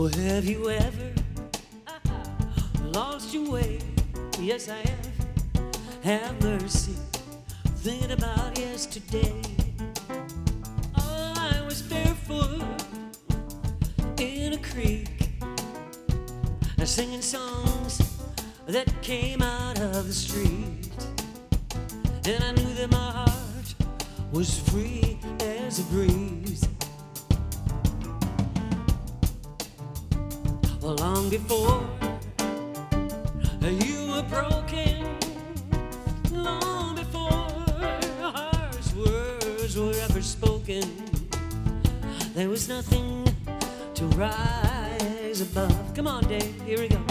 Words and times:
Well, 0.00 0.08
have 0.08 0.46
you 0.46 0.70
ever 0.70 1.12
lost 2.84 3.34
your 3.34 3.50
way? 3.50 3.80
Yes, 4.40 4.70
I 4.70 4.76
have. 4.76 5.10
Have 6.02 6.42
mercy, 6.42 6.94
thinking 7.84 8.12
about 8.12 8.58
yesterday. 8.58 9.42
Oh, 10.96 11.34
I 11.36 11.60
was 11.66 11.82
barefoot 11.82 12.62
in 14.18 14.54
a 14.54 14.58
creek, 14.72 15.10
singing 16.82 17.20
songs 17.20 18.00
that 18.68 18.90
came 19.02 19.42
out 19.42 19.78
of 19.80 20.06
the 20.06 20.14
street. 20.14 20.88
And 22.24 22.42
I 22.42 22.52
knew 22.52 22.72
that 22.72 22.90
my 22.90 23.10
heart 23.10 23.74
was 24.32 24.60
free 24.60 25.18
as 25.40 25.78
a 25.78 25.82
breeze. 25.92 26.49
Before 31.30 31.86
you 33.62 34.08
were 34.10 34.22
broken, 34.24 35.16
long 36.32 36.96
before 36.96 37.30
harsh 38.20 38.92
words 38.94 39.76
were 39.78 39.94
ever 40.08 40.20
spoken, 40.22 40.82
there 42.34 42.48
was 42.48 42.68
nothing 42.68 43.24
to 43.94 44.06
rise 44.06 45.40
above. 45.40 45.94
Come 45.94 46.08
on, 46.08 46.24
Dave, 46.24 46.62
here 46.62 46.80
we 46.80 46.88
go. 46.88 46.96
Go 46.96 47.09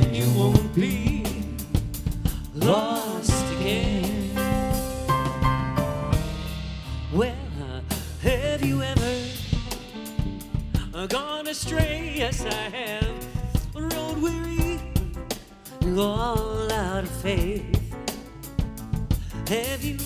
and 0.00 0.14
you 0.14 0.30
won't 0.38 0.74
be 0.74 1.24
lost 2.54 3.52
again. 3.54 4.30
Well, 7.12 7.34
have 8.22 8.64
you 8.64 8.82
ever 8.82 9.14
gone 11.08 11.48
astray? 11.48 12.12
Yes, 12.14 12.44
I 12.44 12.68
have. 12.76 13.26
Road 13.74 14.18
weary, 14.18 14.80
all 15.98 16.72
out 16.72 17.04
of 17.04 17.10
faith. 17.10 17.64
Have 19.48 19.82
you 19.82 19.96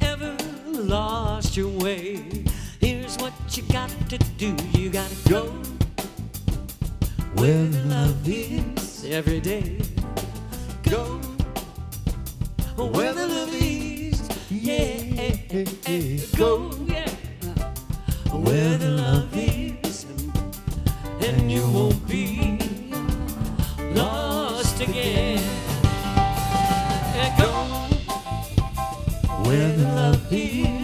ever 0.00 0.36
lost 0.66 1.56
your 1.56 1.70
way? 1.70 2.44
Here's 2.80 3.16
what 3.16 3.32
you 3.56 3.62
got 3.72 3.90
to 4.10 4.18
do. 4.36 4.54
You 4.72 4.90
gotta 4.90 5.16
go 5.28 5.44
where 7.34 7.66
the 7.66 7.84
love 7.84 8.28
is 8.28 8.77
every 9.10 9.40
day. 9.40 9.78
Go 10.82 11.20
where 12.76 13.14
the 13.14 13.26
love 13.26 13.54
is. 13.54 14.28
Yeah. 14.50 15.34
Go, 16.36 16.70
yeah. 16.86 17.08
Where 18.32 18.76
the 18.76 18.90
love 18.90 19.34
is. 19.34 20.06
And 21.20 21.50
you 21.50 21.62
won't 21.70 22.06
be 22.06 22.58
lost 23.94 24.80
again. 24.80 25.42
Go 27.38 27.50
where 29.44 29.72
the 29.72 29.84
love 29.84 30.32
is. 30.32 30.77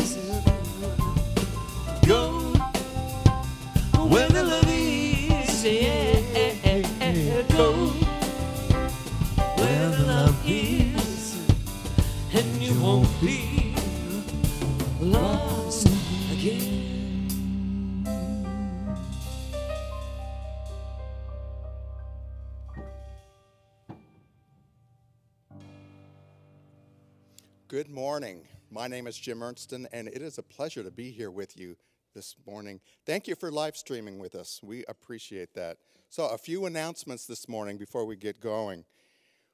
Morning. 28.05 28.47
My 28.71 28.87
name 28.87 29.07
is 29.07 29.17
Jim 29.17 29.39
Ernston, 29.39 29.87
and 29.91 30.09
it 30.09 30.21
is 30.21 30.37
a 30.37 30.43
pleasure 30.43 30.83
to 30.83 30.91
be 30.91 31.11
here 31.11 31.31
with 31.31 31.57
you 31.57 31.75
this 32.15 32.37
morning. 32.47 32.83
Thank 33.07 33.27
you 33.27 33.35
for 33.35 33.51
live 33.51 33.79
streaming 33.79 34.19
with 34.19 34.35
us. 34.35 34.61
We 34.63 34.85
appreciate 34.89 35.55
that. 35.55 35.79
So, 36.11 36.27
a 36.27 36.37
few 36.37 36.67
announcements 36.67 37.25
this 37.25 37.49
morning 37.49 37.79
before 37.79 38.05
we 38.05 38.17
get 38.17 38.43
going. 38.43 38.85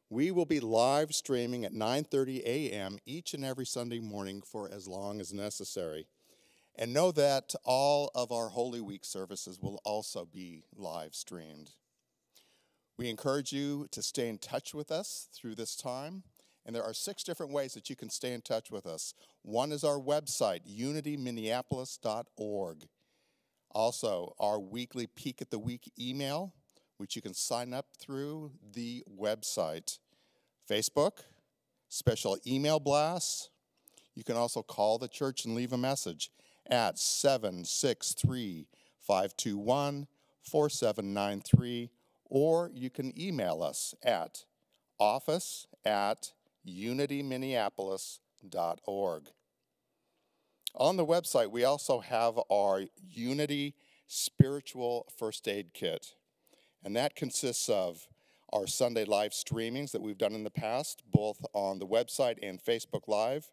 We 0.09 0.33
will 0.33 0.47
be 0.47 0.59
live 0.59 1.15
streaming 1.15 1.65
at 1.65 1.73
9:30 1.73 2.43
a.m. 2.45 2.99
each 3.07 3.35
and 3.35 3.45
every 3.45 3.67
Sunday 3.67 4.01
morning 4.01 4.43
for 4.43 4.69
as 4.69 4.89
long 4.89 5.21
as 5.21 5.33
necessary. 5.33 6.09
And 6.75 6.93
know 6.93 7.13
that 7.13 7.55
all 7.63 8.11
of 8.17 8.33
our 8.33 8.49
Holy 8.49 8.81
Week 8.81 9.05
services 9.05 9.61
will 9.61 9.81
also 9.85 10.25
be 10.25 10.65
live 10.75 11.15
streamed. 11.15 11.71
We 12.99 13.11
encourage 13.11 13.53
you 13.53 13.87
to 13.93 14.03
stay 14.03 14.29
in 14.29 14.39
touch 14.39 14.75
with 14.75 14.91
us 14.91 15.29
through 15.33 15.55
this 15.55 15.77
time. 15.77 16.25
And 16.71 16.77
there 16.77 16.85
are 16.85 16.95
six 16.95 17.25
different 17.25 17.51
ways 17.51 17.75
that 17.75 17.91
you 17.91 17.97
can 17.97 18.11
stay 18.11 18.33
in 18.33 18.43
touch 18.43 18.71
with 18.71 18.87
us. 18.87 19.13
One 19.43 19.73
is 19.73 19.83
our 19.83 19.99
website, 19.99 20.61
unityminneapolis.org. 20.73 22.89
Also, 23.73 24.37
our 24.39 24.61
weekly 24.61 25.09
Peek 25.09 25.43
at 25.43 25.51
the 25.51 25.59
Week 25.59 25.91
email, 25.99 26.55
which 26.97 27.17
you 27.17 27.23
can 27.23 27.35
sign 27.35 27.75
up 27.75 27.87
through 27.99 28.53
the 28.73 29.03
website. 29.13 29.99
Facebook, 30.71 31.25
special 31.89 32.39
email 32.47 32.79
blasts. 32.79 33.51
You 34.15 34.23
can 34.23 34.37
also 34.37 34.63
call 34.63 34.99
the 34.99 35.09
church 35.09 35.45
and 35.45 35.57
leave 35.57 35.73
a 35.73 35.77
message 35.77 36.31
at 36.71 37.01
763 37.01 38.69
521 39.01 40.07
4793, 40.45 41.91
or 42.27 42.71
you 42.73 42.91
can 42.91 43.13
email 43.21 43.61
us 43.61 43.93
at 44.05 44.45
office 45.01 45.67
at 45.85 46.31
unityminneapolis.org. 46.67 49.23
On 50.77 50.97
the 50.97 51.07
website, 51.07 51.51
we 51.51 51.65
also 51.65 51.99
have 52.01 52.39
our 52.51 52.85
Unity 52.97 53.75
Spiritual 54.07 55.07
First 55.17 55.49
Aid 55.49 55.75
Kit, 55.75 56.15
and 56.85 56.95
that 56.97 57.17
consists 57.17 57.69
of 57.69 58.07
our 58.53 58.67
Sunday 58.67 59.05
live 59.05 59.33
streamings 59.33 59.93
that 59.93 60.03
we've 60.03 60.19
done 60.19 60.35
in 60.35 60.45
the 60.45 60.51
past, 60.51 61.03
both 61.11 61.45
on 61.53 61.79
the 61.79 61.87
website 61.87 62.37
and 62.43 62.63
Facebook 62.63 63.07
Live, 63.07 63.51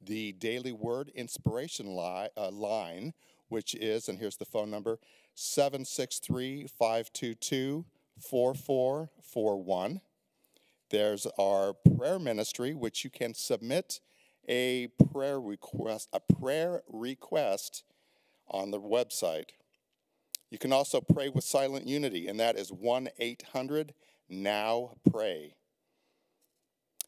the 0.00 0.32
Daily 0.32 0.72
Word 0.72 1.10
Inspiration 1.14 1.96
li- 1.96 2.28
uh, 2.36 2.50
line, 2.50 3.14
which 3.48 3.74
is, 3.74 4.08
and 4.08 4.18
here's 4.18 4.36
the 4.36 4.44
phone 4.44 4.70
number 4.70 4.98
763 5.34 6.66
522 6.66 7.84
4441. 8.20 10.00
There's 10.90 11.26
our 11.38 11.72
prayer 11.72 12.18
ministry, 12.18 12.74
which 12.74 13.04
you 13.04 13.10
can 13.10 13.34
submit 13.34 14.00
a 14.48 14.88
prayer 15.12 15.40
request, 15.40 16.08
a 16.12 16.20
prayer 16.20 16.82
request 16.88 17.84
on 18.48 18.72
the 18.72 18.80
website. 18.80 19.50
You 20.50 20.58
can 20.58 20.72
also 20.72 21.00
pray 21.00 21.28
with 21.28 21.44
Silent 21.44 21.86
Unity, 21.86 22.26
and 22.26 22.40
that 22.40 22.58
is 22.58 22.72
1 22.72 23.08
800 23.18 23.94
Now 24.28 24.96
Pray. 25.08 25.54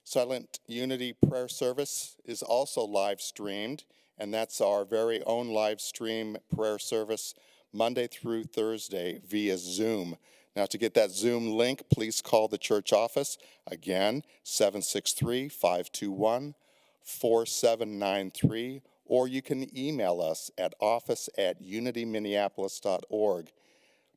Silent 0.04 0.60
Unity 0.66 1.14
prayer 1.28 1.48
service 1.48 2.16
is 2.24 2.42
also 2.42 2.82
live 2.82 3.20
streamed, 3.20 3.84
and 4.16 4.32
that's 4.32 4.60
our 4.60 4.84
very 4.84 5.22
own 5.24 5.48
live 5.48 5.80
stream 5.80 6.36
prayer 6.54 6.78
service 6.78 7.34
Monday 7.72 8.06
through 8.06 8.44
Thursday 8.44 9.20
via 9.26 9.56
Zoom. 9.58 10.16
Now, 10.54 10.66
to 10.66 10.78
get 10.78 10.94
that 10.94 11.10
Zoom 11.10 11.52
link, 11.52 11.84
please 11.90 12.20
call 12.20 12.48
the 12.48 12.58
church 12.58 12.92
office. 12.92 13.38
Again, 13.66 14.22
763 14.42 15.48
521 15.48 16.54
4793, 17.02 18.82
or 19.06 19.26
you 19.26 19.42
can 19.42 19.76
email 19.76 20.20
us 20.20 20.50
at 20.56 20.74
office 20.80 21.28
at 21.36 21.62
unityminneapolis.org 21.62 23.50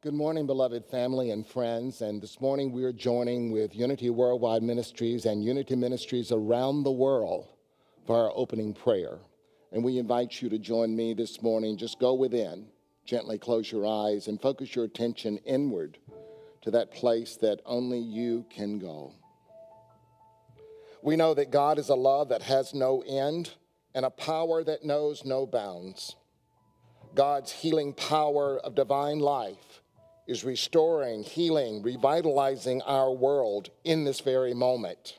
Good 0.03 0.13
morning, 0.13 0.47
beloved 0.47 0.85
family 0.85 1.31
and 1.31 1.45
friends. 1.47 2.03
And 2.03 2.21
this 2.21 2.39
morning 2.39 2.71
we 2.71 2.85
are 2.85 2.93
joining 2.93 3.51
with 3.51 3.75
Unity 3.75 4.11
Worldwide 4.11 4.63
Ministries 4.63 5.25
and 5.25 5.43
Unity 5.43 5.75
Ministries 5.75 6.33
around 6.33 6.83
the 6.83 6.93
world 6.93 7.49
for 8.07 8.27
our 8.27 8.33
opening 8.35 8.75
prayer. 8.75 9.19
And 9.73 9.83
we 9.83 9.99
invite 9.99 10.43
you 10.43 10.51
to 10.51 10.59
join 10.59 10.95
me 10.95 11.15
this 11.15 11.41
morning. 11.41 11.79
Just 11.79 11.99
go 11.99 12.13
within, 12.13 12.67
gently 13.07 13.39
close 13.39 13.73
your 13.73 13.87
eyes, 13.87 14.29
and 14.29 14.41
focus 14.41 14.77
your 14.77 14.85
attention 14.85 15.39
inward 15.47 15.97
to 16.61 16.71
that 16.73 16.93
place 16.93 17.37
that 17.37 17.63
only 17.65 17.99
you 17.99 18.45
can 18.51 18.79
go. 18.79 19.15
We 21.03 21.17
know 21.17 21.33
that 21.33 21.51
God 21.51 21.79
is 21.79 21.89
a 21.89 21.95
love 21.95 22.29
that 22.29 22.43
has 22.43 22.75
no 22.75 23.03
end 23.07 23.55
and 23.97 24.05
a 24.05 24.11
power 24.11 24.63
that 24.63 24.85
knows 24.85 25.25
no 25.25 25.47
bounds. 25.47 26.17
God's 27.15 27.51
healing 27.51 27.95
power 27.95 28.59
of 28.59 28.75
divine 28.75 29.21
life 29.21 29.81
is 30.29 30.45
restoring, 30.45 31.23
healing, 31.23 31.83
revitalizing 31.83 32.83
our 32.83 33.11
world 33.11 33.71
in 33.85 34.05
this 34.05 34.21
very 34.21 34.53
moment. 34.53 35.17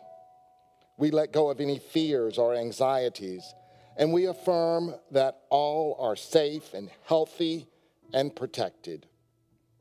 We 0.96 1.10
let 1.10 1.34
go 1.34 1.50
of 1.50 1.60
any 1.60 1.80
fears 1.80 2.38
or 2.38 2.54
anxieties, 2.54 3.44
and 3.98 4.14
we 4.14 4.26
affirm 4.26 4.94
that 5.10 5.40
all 5.50 5.98
are 6.00 6.16
safe 6.16 6.76
and 6.76 6.92
healthy 7.06 7.68
and 8.14 8.36
protected. 8.36 9.08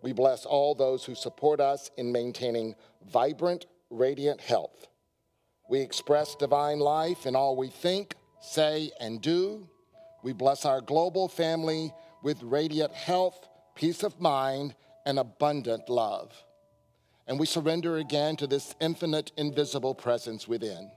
We 0.00 0.14
bless 0.14 0.46
all 0.46 0.74
those 0.74 1.04
who 1.04 1.14
support 1.14 1.60
us 1.60 1.90
in 1.98 2.12
maintaining 2.12 2.74
vibrant, 3.12 3.66
radiant 3.90 4.40
health. 4.40 4.86
We 5.68 5.80
express 5.80 6.34
divine 6.34 6.78
life 6.78 7.26
in 7.26 7.36
all 7.36 7.56
we 7.56 7.68
think, 7.68 8.15
say, 8.40 8.90
and 9.00 9.20
do. 9.20 9.68
We 10.22 10.32
bless 10.32 10.64
our 10.64 10.80
global 10.80 11.28
family 11.28 11.92
with 12.22 12.42
radiant 12.42 12.92
health, 12.92 13.48
peace 13.74 14.02
of 14.02 14.20
mind, 14.20 14.74
and 15.04 15.18
abundant 15.18 15.88
love. 15.88 16.32
And 17.26 17.38
we 17.38 17.46
surrender 17.46 17.96
again 17.98 18.36
to 18.36 18.46
this 18.46 18.74
infinite, 18.80 19.32
invisible 19.36 19.94
presence 19.94 20.46
within. 20.46 20.90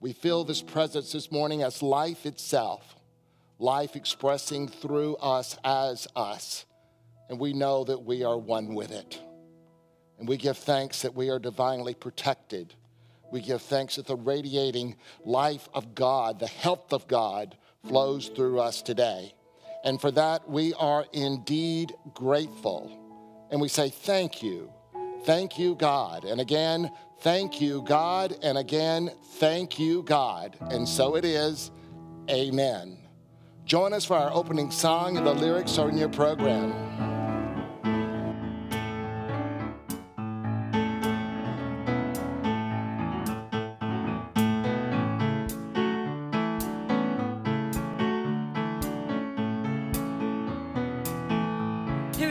We 0.00 0.12
feel 0.12 0.44
this 0.44 0.62
presence 0.62 1.12
this 1.12 1.32
morning 1.32 1.62
as 1.62 1.82
life 1.82 2.26
itself, 2.26 2.96
life 3.58 3.96
expressing 3.96 4.68
through 4.68 5.16
us 5.16 5.58
as 5.64 6.06
us. 6.14 6.64
And 7.28 7.40
we 7.40 7.52
know 7.52 7.84
that 7.84 8.04
we 8.04 8.22
are 8.22 8.38
one 8.38 8.74
with 8.74 8.92
it. 8.92 9.20
And 10.18 10.28
we 10.28 10.36
give 10.36 10.58
thanks 10.58 11.02
that 11.02 11.14
we 11.14 11.30
are 11.30 11.38
divinely 11.38 11.94
protected 11.94 12.74
we 13.30 13.40
give 13.40 13.62
thanks 13.62 13.96
that 13.96 14.06
the 14.06 14.16
radiating 14.16 14.96
life 15.24 15.68
of 15.74 15.94
God, 15.94 16.38
the 16.38 16.46
health 16.46 16.92
of 16.92 17.06
God, 17.08 17.56
flows 17.86 18.28
through 18.28 18.60
us 18.60 18.82
today. 18.82 19.34
And 19.84 20.00
for 20.00 20.10
that, 20.12 20.48
we 20.48 20.74
are 20.74 21.06
indeed 21.12 21.94
grateful. 22.14 22.90
And 23.50 23.60
we 23.60 23.68
say, 23.68 23.90
Thank 23.90 24.42
you. 24.42 24.72
Thank 25.24 25.58
you, 25.58 25.74
God. 25.74 26.24
And 26.24 26.40
again, 26.40 26.90
thank 27.20 27.60
you, 27.60 27.82
God. 27.82 28.36
And 28.42 28.56
again, 28.56 29.10
thank 29.34 29.78
you, 29.78 30.02
God. 30.02 30.56
And 30.60 30.88
so 30.88 31.16
it 31.16 31.24
is. 31.24 31.70
Amen. 32.30 32.98
Join 33.64 33.92
us 33.92 34.04
for 34.04 34.16
our 34.16 34.32
opening 34.32 34.70
song, 34.70 35.16
and 35.16 35.26
the 35.26 35.34
lyrics 35.34 35.78
are 35.78 35.88
in 35.88 35.98
your 35.98 36.08
program. 36.08 36.87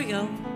you. 0.08 0.47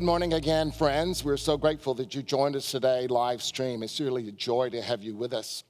Good 0.00 0.06
morning 0.06 0.32
again, 0.32 0.72
friends. 0.72 1.22
We're 1.22 1.36
so 1.36 1.58
grateful 1.58 1.92
that 1.96 2.14
you 2.14 2.22
joined 2.22 2.56
us 2.56 2.70
today 2.70 3.06
live 3.06 3.42
stream. 3.42 3.82
It's 3.82 4.00
really 4.00 4.26
a 4.28 4.32
joy 4.32 4.70
to 4.70 4.80
have 4.80 5.02
you 5.02 5.14
with 5.14 5.34
us. 5.34 5.62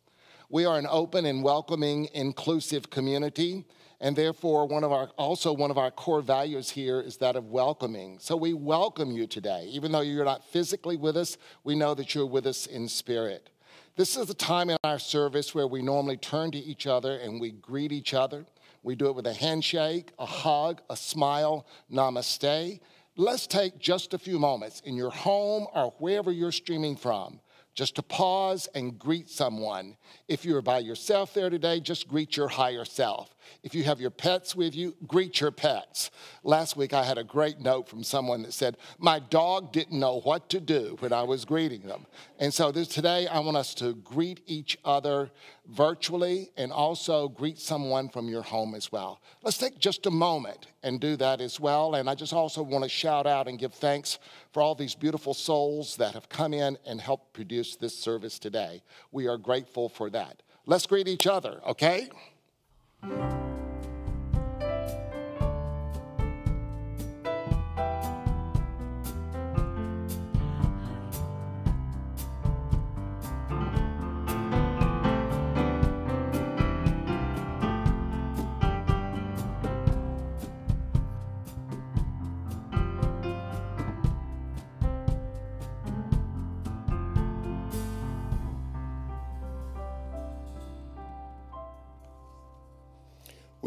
We 0.49 0.65
are 0.67 0.79
an 0.79 0.87
open 0.89 1.27
and 1.27 1.43
welcoming, 1.43 2.09
inclusive 2.15 2.91
community, 2.91 3.65
and 4.01 4.15
therefore 4.15 4.69
one 4.69 4.85
of 4.85 4.93
our 4.93 5.09
also 5.19 5.53
one 5.53 5.73
of 5.73 5.79
our 5.79 5.91
core 5.91 6.23
values 6.23 6.71
here 6.71 7.01
is 7.01 7.17
that 7.17 7.35
of 7.35 7.47
welcoming. 7.47 8.21
So 8.21 8.37
we 8.37 8.55
welcome 8.55 9.11
you 9.11 9.27
today. 9.27 9.69
Even 9.73 9.91
though 9.91 10.01
you're 10.01 10.25
not 10.25 10.45
physically 10.45 10.97
with 10.97 11.17
us, 11.17 11.37
we 11.65 11.75
know 11.75 11.95
that 11.95 12.15
you're 12.15 12.25
with 12.25 12.47
us 12.47 12.67
in 12.67 12.87
spirit. 12.87 13.51
This 13.97 14.17
is 14.17 14.29
the 14.29 14.35
time 14.35 14.71
in 14.71 14.77
our 14.85 15.01
service 15.01 15.57
where 15.57 15.67
we 15.67 15.83
normally 15.83 16.19
turn 16.19 16.53
to 16.53 16.59
each 16.59 16.87
other 16.87 17.17
and 17.17 17.41
we 17.41 17.51
greet 17.51 17.91
each 17.91 18.15
other. 18.15 18.47
We 18.85 18.95
do 18.95 19.07
it 19.07 19.17
with 19.17 19.27
a 19.27 19.35
handshake, 19.35 20.13
a 20.21 20.27
hug, 20.27 20.83
a 20.89 20.97
smile, 20.97 21.67
namaste. 21.93 22.79
Let's 23.21 23.47
take 23.47 23.79
just 23.79 24.15
a 24.15 24.19
few 24.19 24.39
moments 24.39 24.81
in 24.87 24.97
your 24.97 25.11
home 25.11 25.67
or 25.75 25.93
wherever 25.99 26.33
you're 26.33 26.50
streaming 26.50 26.97
from 26.97 27.39
just 27.75 27.97
to 27.97 28.03
pause 28.03 28.67
and 28.75 28.99
greet 28.99 29.29
someone. 29.29 29.97
If 30.27 30.45
you're 30.45 30.62
by 30.62 30.79
yourself 30.79 31.35
there 31.35 31.50
today, 31.50 31.81
just 31.81 32.09
greet 32.09 32.35
your 32.35 32.49
higher 32.49 32.87
self. 32.87 33.35
If 33.62 33.75
you 33.75 33.85
have 33.85 34.00
your 34.00 34.11
pets 34.11 34.57
with 34.57 34.75
you, 34.75 34.97
greet 35.07 35.41
your 35.41 35.50
pets. 35.50 36.11
Last 36.43 36.79
week 36.79 36.95
I 36.95 37.05
had 37.05 37.19
a 37.19 37.25
great 37.25 37.61
note 37.61 37.89
from 37.89 38.03
someone 38.03 38.43
that 38.43 38.55
said, 38.55 38.79
My 38.99 39.19
dog 39.19 39.71
didn't 39.71 39.99
know 39.99 40.21
what 40.21 40.49
to 40.50 40.61
do 40.61 40.97
when 41.00 41.12
I 41.12 41.23
was 41.23 41.45
greeting 41.45 41.83
them. 41.83 42.07
And 42.39 42.53
so 42.55 42.73
this, 42.73 42.89
today 42.89 43.27
I 43.27 43.41
want 43.41 43.57
us 43.59 43.75
to 43.75 43.95
greet 43.95 44.41
each 44.47 44.79
other 44.85 45.31
virtually 45.71 46.50
and 46.57 46.73
also 46.73 47.29
greet 47.29 47.59
someone 47.59 48.09
from 48.09 48.29
your 48.29 48.43
home 48.43 48.75
as 48.75 48.91
well. 48.91 49.21
Let's 49.43 49.59
take 49.59 49.79
just 49.79 50.07
a 50.07 50.11
moment 50.11 50.67
and 50.83 51.00
do 51.00 51.17
that 51.17 51.41
as 51.41 51.61
well. 51.61 51.95
And 51.95 52.11
I 52.11 52.15
just 52.15 52.33
also 52.33 52.62
want 52.62 52.85
to 52.85 52.91
shout 52.91 53.27
out 53.27 53.49
and 53.49 53.59
give 53.59 53.75
thanks 53.75 54.19
for 54.53 54.62
all 54.62 54.75
these 54.75 54.95
beautiful 54.95 55.35
souls 55.35 55.97
that 55.97 56.15
have 56.15 56.29
come 56.29 56.53
in 56.53 56.77
and 56.85 57.00
helped 57.00 57.33
produce 57.33 57.77
this 57.77 57.97
service 57.97 58.39
today. 58.39 58.83
We 59.12 59.29
are 59.29 59.39
grateful 59.39 59.89
for 59.89 60.11
that. 60.11 60.43
Let's 60.67 60.87
greet 60.87 61.09
each 61.09 61.27
other, 61.27 61.61
okay? 61.67 62.09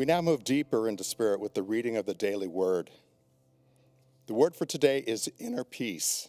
We 0.03 0.07
now 0.07 0.21
move 0.21 0.43
deeper 0.43 0.89
into 0.89 1.01
spirit 1.01 1.39
with 1.39 1.53
the 1.53 1.63
reading 1.63 1.95
of 1.95 2.05
the 2.05 2.13
daily 2.13 2.49
word. 2.49 2.91
The 4.27 4.33
word 4.33 4.53
for 4.53 4.65
today 4.65 5.01
is 5.07 5.31
inner 5.39 5.63
peace. 5.63 6.27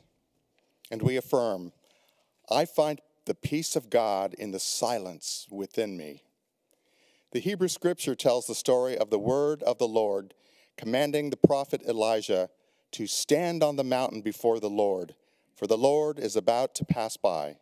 And 0.93 1.03
we 1.03 1.17
affirm, 1.17 1.73
I 2.49 2.67
find 2.67 3.01
the 3.25 3.35
peace 3.35 3.75
of 3.75 3.91
God 3.91 4.33
in 4.35 4.53
the 4.53 4.61
silence 4.61 5.49
within 5.51 5.97
me. 5.97 6.23
The 7.33 7.41
Hebrew 7.41 7.67
scripture 7.67 8.15
tells 8.15 8.47
the 8.47 8.55
story 8.55 8.97
of 8.97 9.11
the 9.11 9.19
word 9.19 9.61
of 9.65 9.79
the 9.79 9.89
Lord 9.89 10.35
commanding 10.77 11.31
the 11.31 11.37
prophet 11.37 11.83
Elijah 11.83 12.51
to 12.93 13.09
stand 13.09 13.65
on 13.65 13.75
the 13.75 13.83
mountain 13.83 14.21
before 14.21 14.61
the 14.61 14.71
Lord, 14.71 15.17
for 15.57 15.67
the 15.67 15.77
Lord 15.77 16.21
is 16.21 16.37
about 16.37 16.77
to 16.77 16.85
pass 16.85 17.17
by. 17.17 17.57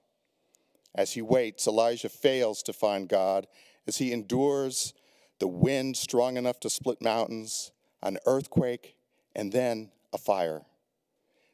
As 0.95 1.13
he 1.13 1.23
waits, 1.23 1.67
Elijah 1.67 2.11
fails 2.11 2.63
to 2.65 2.75
find 2.75 3.09
God 3.09 3.47
as 3.87 3.97
he 3.97 4.13
endures 4.13 4.93
the 5.39 5.49
wind 5.49 5.97
strong 5.97 6.37
enough 6.37 6.61
to 6.61 6.71
split 6.71 7.03
mountains, 7.03 7.73
an 8.03 8.19
earthquake, 8.27 8.97
and 9.35 9.53
then 9.53 9.91
a 10.13 10.19
fire. 10.19 10.63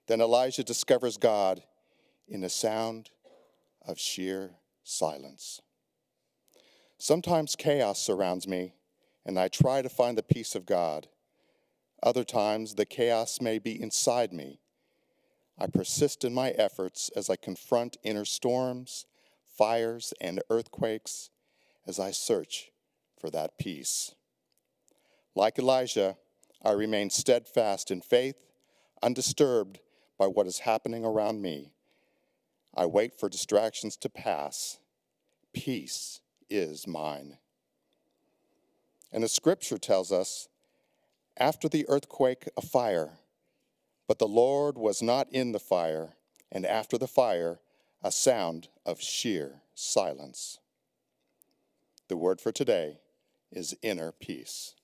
Then 0.07 0.21
Elijah 0.21 0.65
discovers 0.65 1.17
God 1.17 1.63
in 2.27 2.43
a 2.45 2.49
sound 2.49 3.11
of 3.87 3.99
sheer 3.99 4.53
silence. 4.83 5.61
Sometimes 6.99 7.57
chaos 7.57 8.01
surrounds 8.01 8.49
me, 8.49 8.75
and 9.25 9.39
I 9.39 9.49
try 9.49 9.83
to 9.83 9.89
find 9.89 10.19
the 10.19 10.23
peace 10.23 10.55
of 10.55 10.67
God. 10.67 11.09
Other 12.03 12.25
times, 12.25 12.75
the 12.75 12.87
chaos 12.87 13.41
may 13.41 13.59
be 13.59 13.81
inside 13.81 14.33
me. 14.33 14.61
I 15.59 15.67
persist 15.67 16.25
in 16.25 16.33
my 16.33 16.51
efforts 16.51 17.11
as 17.17 17.29
I 17.29 17.37
confront 17.37 17.97
inner 18.03 18.25
storms, 18.25 19.07
fires, 19.45 20.15
and 20.21 20.43
earthquakes 20.51 21.31
as 21.87 21.99
I 21.99 22.11
search 22.13 22.71
for 23.19 23.31
that 23.31 23.59
peace. 23.59 24.15
Like 25.35 25.59
Elijah, 25.59 26.17
I 26.65 26.73
remain 26.73 27.11
steadfast 27.11 27.91
in 27.91 28.01
faith, 28.01 28.37
undisturbed 29.03 29.81
by 30.19 30.27
what 30.27 30.47
is 30.47 30.61
happening 30.61 31.05
around 31.05 31.41
me. 31.41 31.73
I 32.75 32.87
wait 32.87 33.19
for 33.19 33.29
distractions 33.29 33.97
to 33.99 34.09
pass. 34.09 34.79
Peace 35.53 36.21
is 36.51 36.87
mine. 36.87 37.39
And 39.13 39.23
the 39.23 39.29
scripture 39.29 39.79
tells 39.79 40.13
us 40.13 40.49
after 41.37 41.69
the 41.69 41.89
earthquake, 41.89 42.49
a 42.57 42.63
fire, 42.63 43.21
but 44.09 44.19
the 44.19 44.27
Lord 44.27 44.77
was 44.77 45.01
not 45.01 45.29
in 45.31 45.53
the 45.53 45.61
fire, 45.61 46.15
and 46.51 46.67
after 46.67 46.99
the 46.99 47.07
fire, 47.07 47.61
a 48.03 48.11
sound 48.11 48.69
of 48.85 49.01
sheer 49.01 49.63
silence. 49.75 50.59
The 52.09 52.17
word 52.17 52.41
for 52.41 52.51
today 52.53 52.99
is 53.53 53.77
inner 53.83 54.13
peace. 54.13 54.75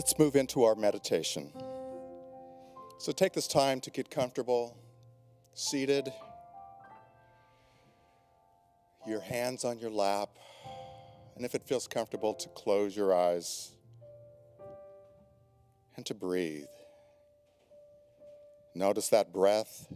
Let's 0.00 0.18
move 0.18 0.34
into 0.34 0.64
our 0.64 0.74
meditation. 0.74 1.52
So 2.96 3.12
take 3.12 3.34
this 3.34 3.46
time 3.46 3.82
to 3.82 3.90
get 3.90 4.10
comfortable, 4.10 4.74
seated, 5.52 6.10
your 9.06 9.20
hands 9.20 9.62
on 9.62 9.78
your 9.78 9.90
lap, 9.90 10.30
and 11.36 11.44
if 11.44 11.54
it 11.54 11.66
feels 11.66 11.86
comfortable, 11.86 12.32
to 12.32 12.48
close 12.48 12.96
your 12.96 13.14
eyes 13.14 13.72
and 15.96 16.06
to 16.06 16.14
breathe. 16.14 16.64
Notice 18.74 19.10
that 19.10 19.34
breath. 19.34 19.86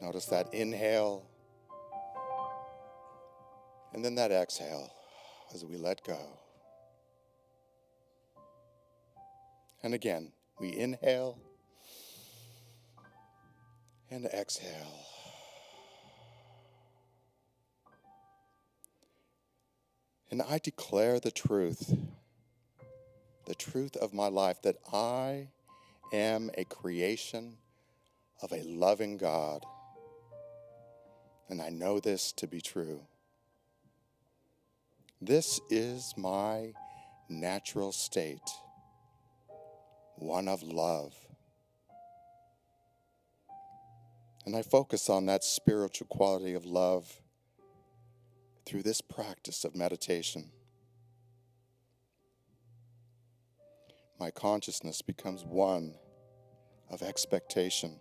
Notice 0.00 0.24
that 0.26 0.54
inhale. 0.54 1.26
And 3.92 4.02
then 4.02 4.14
that 4.14 4.32
exhale 4.32 4.90
as 5.54 5.62
we 5.62 5.76
let 5.76 6.02
go. 6.04 6.38
And 9.84 9.92
again, 9.92 10.32
we 10.58 10.74
inhale 10.74 11.36
and 14.10 14.24
exhale. 14.24 15.04
And 20.30 20.40
I 20.40 20.56
declare 20.56 21.20
the 21.20 21.30
truth, 21.30 21.94
the 23.44 23.54
truth 23.54 23.94
of 23.96 24.14
my 24.14 24.28
life, 24.28 24.62
that 24.62 24.78
I 24.90 25.48
am 26.14 26.50
a 26.56 26.64
creation 26.64 27.58
of 28.40 28.52
a 28.52 28.62
loving 28.62 29.18
God. 29.18 29.66
And 31.50 31.60
I 31.60 31.68
know 31.68 32.00
this 32.00 32.32
to 32.32 32.46
be 32.46 32.62
true. 32.62 33.02
This 35.20 35.60
is 35.68 36.14
my 36.16 36.72
natural 37.28 37.92
state 37.92 38.40
one 40.16 40.48
of 40.48 40.62
love. 40.62 41.14
And 44.46 44.54
I 44.54 44.62
focus 44.62 45.08
on 45.08 45.26
that 45.26 45.42
spiritual 45.42 46.06
quality 46.06 46.54
of 46.54 46.64
love 46.66 47.20
through 48.66 48.82
this 48.82 49.00
practice 49.00 49.64
of 49.64 49.74
meditation. 49.74 50.50
My 54.20 54.30
consciousness 54.30 55.02
becomes 55.02 55.44
one 55.44 55.94
of 56.90 57.02
expectation, 57.02 58.00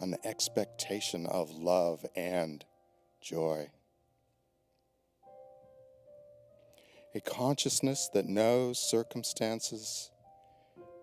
an 0.00 0.16
expectation 0.24 1.26
of 1.26 1.50
love 1.50 2.04
and 2.16 2.64
joy. 3.20 3.70
A 7.14 7.20
consciousness 7.20 8.08
that 8.14 8.26
knows 8.26 8.78
circumstances 8.78 10.10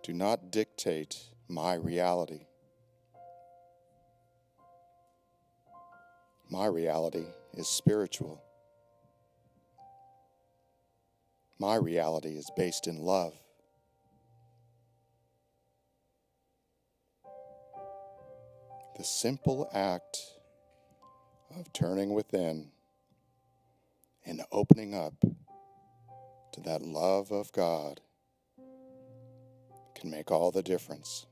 do 0.09 0.15
not 0.15 0.49
dictate 0.49 1.19
my 1.47 1.75
reality. 1.75 2.47
My 6.49 6.65
reality 6.65 7.25
is 7.53 7.67
spiritual. 7.67 8.41
My 11.59 11.75
reality 11.75 12.29
is 12.29 12.49
based 12.57 12.87
in 12.87 12.97
love. 12.97 13.33
The 18.97 19.03
simple 19.03 19.69
act 19.71 20.17
of 21.55 21.71
turning 21.71 22.15
within 22.15 22.71
and 24.25 24.41
opening 24.51 24.95
up 24.95 25.13
to 26.53 26.61
that 26.61 26.81
love 26.81 27.31
of 27.31 27.51
God 27.51 28.01
can 29.99 30.09
make 30.09 30.31
all 30.31 30.51
the 30.51 30.63
difference. 30.63 31.25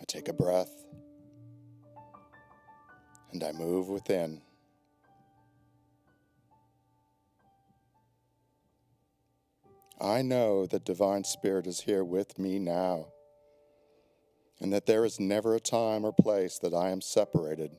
I 0.00 0.04
take 0.06 0.28
a 0.28 0.32
breath 0.32 0.72
and 3.32 3.44
I 3.44 3.52
move 3.52 3.88
within. 3.88 4.40
I 10.00 10.22
know 10.22 10.66
that 10.66 10.84
Divine 10.84 11.24
Spirit 11.24 11.66
is 11.66 11.80
here 11.80 12.04
with 12.04 12.38
me 12.38 12.58
now, 12.58 13.08
and 14.60 14.72
that 14.72 14.86
there 14.86 15.04
is 15.04 15.18
never 15.18 15.54
a 15.54 15.60
time 15.60 16.04
or 16.04 16.12
place 16.12 16.58
that 16.58 16.74
I 16.74 16.90
am 16.90 17.00
separated 17.00 17.70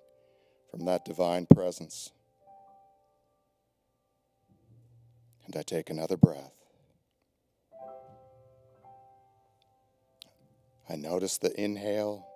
from 0.71 0.85
that 0.85 1.05
divine 1.05 1.45
presence. 1.45 2.11
And 5.47 5.55
I 5.55 5.63
take 5.63 5.89
another 5.89 6.17
breath. 6.17 6.53
I 10.89 10.95
notice 10.95 11.37
the 11.37 11.59
inhale 11.59 12.27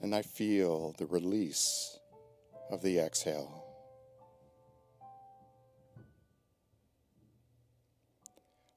and 0.00 0.14
I 0.14 0.22
feel 0.22 0.94
the 0.98 1.06
release 1.06 1.98
of 2.70 2.82
the 2.82 2.98
exhale. 2.98 3.64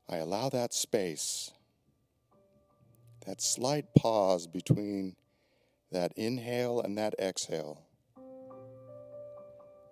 I 0.10 0.17
allow 0.17 0.49
that 0.49 0.73
space, 0.73 1.51
that 3.25 3.41
slight 3.41 3.86
pause 3.95 4.47
between 4.47 5.15
that 5.91 6.12
inhale 6.17 6.82
and 6.82 6.97
that 6.97 7.15
exhale 7.17 7.82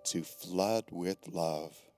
to 0.04 0.22
flood 0.22 0.84
with 0.90 1.28
love. 1.28 1.89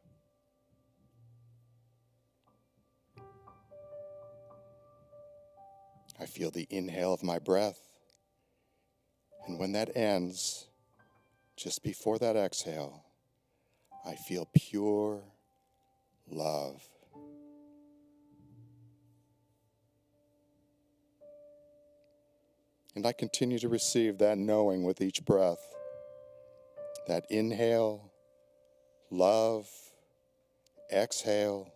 I 6.23 6.27
feel 6.27 6.53
the 6.53 6.69
inhale 6.71 7.13
of 7.13 7.25
my 7.25 7.41
breath. 7.41 7.81
And 9.49 9.59
when 9.59 9.73
that 9.73 9.97
ends, 9.97 10.69
just 11.57 11.83
before 11.83 12.17
that 12.21 12.37
exhale, 12.37 13.05
I 14.07 14.15
feel 14.15 14.49
pure 14.55 15.25
love. 16.31 16.81
And 22.95 23.05
I 23.05 23.13
continue 23.13 23.59
to 23.59 23.69
receive 23.69 24.19
that 24.19 24.39
knowing 24.39 24.85
with 24.85 25.01
each 25.01 25.25
breath. 25.25 25.75
That 27.09 27.25
inhale, 27.31 28.13
love, 29.11 29.69
exhale, 30.93 31.73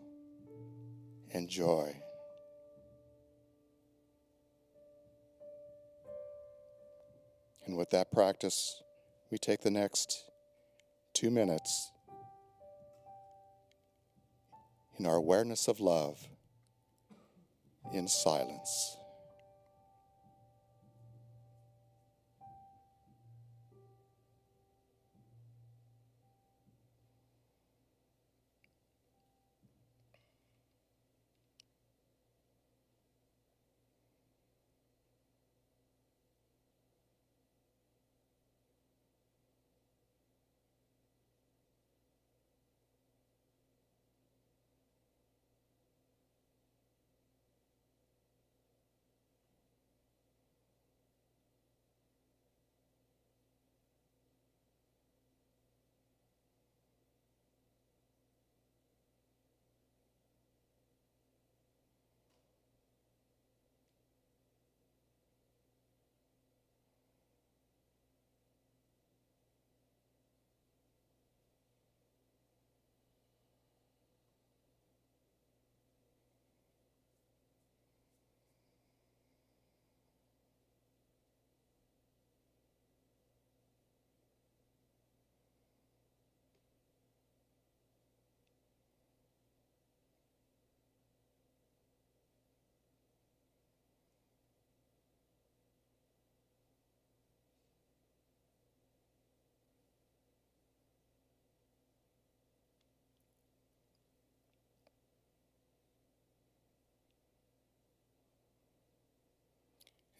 and 1.32 1.48
joy. 1.48 2.00
And 7.66 7.76
with 7.76 7.90
that 7.90 8.12
practice, 8.12 8.82
we 9.30 9.38
take 9.38 9.62
the 9.62 9.70
next 9.70 10.24
two 11.12 11.30
minutes 11.30 11.90
in 14.98 15.06
our 15.06 15.16
awareness 15.16 15.66
of 15.66 15.80
love 15.80 16.28
in 17.92 18.06
silence. 18.06 18.96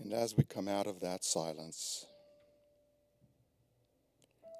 And 0.06 0.14
as 0.14 0.36
we 0.36 0.44
come 0.44 0.68
out 0.68 0.86
of 0.86 1.00
that 1.00 1.24
silence, 1.24 2.06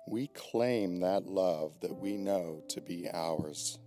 we 0.09 0.27
claim 0.27 0.99
that 1.03 1.25
love 1.25 1.79
that 1.83 1.95
we 1.95 2.17
know 2.17 2.65
to 2.71 2.81
be 2.81 3.09
ours. 3.13 3.79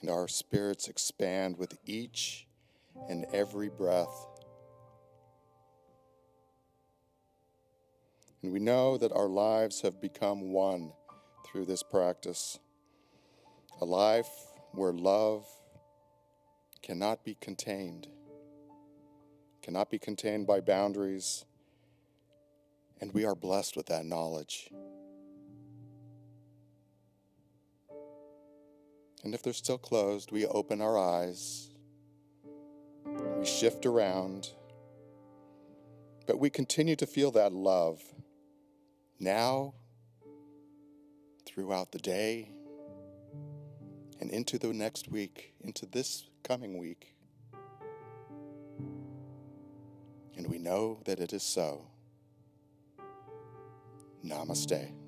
And 0.00 0.10
our 0.10 0.26
spirits 0.26 0.88
expand 0.88 1.58
with 1.58 1.78
each 1.86 2.48
and 3.08 3.24
every 3.32 3.68
breath. 3.68 4.26
And 8.42 8.52
we 8.52 8.58
know 8.58 8.98
that 8.98 9.12
our 9.12 9.28
lives 9.28 9.82
have 9.82 10.00
become 10.00 10.50
one 10.50 10.90
through 11.46 11.66
this 11.66 11.84
practice. 11.84 12.58
A 13.80 13.84
life 13.84 14.26
where 14.72 14.92
love 14.92 15.46
cannot 16.82 17.24
be 17.24 17.36
contained, 17.40 18.08
cannot 19.64 19.88
be 19.88 19.98
contained 19.98 20.46
by 20.46 20.60
boundaries, 20.60 21.46
and 23.00 23.14
we 23.14 23.24
are 23.24 23.34
blessed 23.34 23.78
with 23.78 23.86
that 23.86 24.04
knowledge. 24.04 24.68
And 29.24 29.32
if 29.32 29.42
they're 29.42 29.54
still 29.54 29.78
closed, 29.78 30.30
we 30.30 30.44
open 30.44 30.82
our 30.82 30.98
eyes, 30.98 31.70
we 33.38 33.46
shift 33.46 33.86
around, 33.86 34.50
but 36.26 36.38
we 36.38 36.50
continue 36.50 36.96
to 36.96 37.06
feel 37.06 37.30
that 37.30 37.54
love 37.54 38.02
now, 39.18 39.72
throughout 41.46 41.90
the 41.90 41.98
day, 41.98 42.50
and 44.20 44.30
into 44.30 44.58
the 44.58 44.74
next 44.74 45.10
week, 45.10 45.54
into 45.62 45.86
this 45.86 46.28
coming 46.42 46.76
week. 46.76 47.13
And 50.36 50.46
we 50.46 50.58
know 50.58 50.98
that 51.04 51.20
it 51.20 51.32
is 51.32 51.42
so. 51.42 51.86
Namaste. 54.24 55.03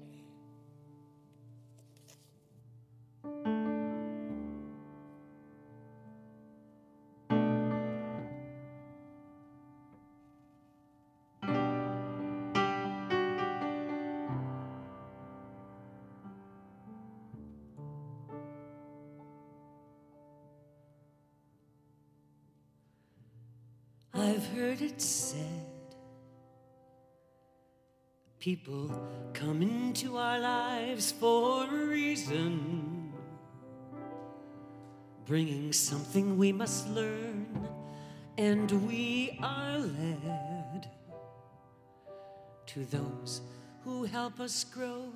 People 28.46 28.88
come 29.32 29.60
into 29.60 30.16
our 30.16 30.38
lives 30.38 31.10
for 31.10 31.64
a 31.64 31.86
reason, 31.86 33.12
bringing 35.26 35.72
something 35.72 36.38
we 36.38 36.52
must 36.52 36.88
learn, 36.90 37.44
and 38.38 38.70
we 38.86 39.36
are 39.42 39.78
led 39.78 40.88
to 42.66 42.84
those 42.84 43.40
who 43.82 44.04
help 44.04 44.38
us 44.38 44.62
grow 44.62 45.12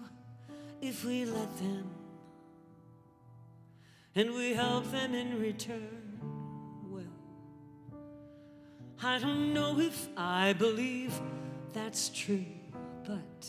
if 0.83 1.05
we 1.05 1.25
let 1.25 1.57
them, 1.59 1.89
and 4.17 4.35
we 4.35 4.55
help 4.55 4.91
them 4.91 5.15
in 5.15 5.39
return. 5.39 6.19
Well, 6.91 7.15
I 9.01 9.21
don't 9.21 9.55
know 9.55 9.79
if 9.79 10.09
I 10.17 10.53
believe 10.53 11.15
that's 11.73 12.09
true, 12.09 12.45
but 13.11 13.47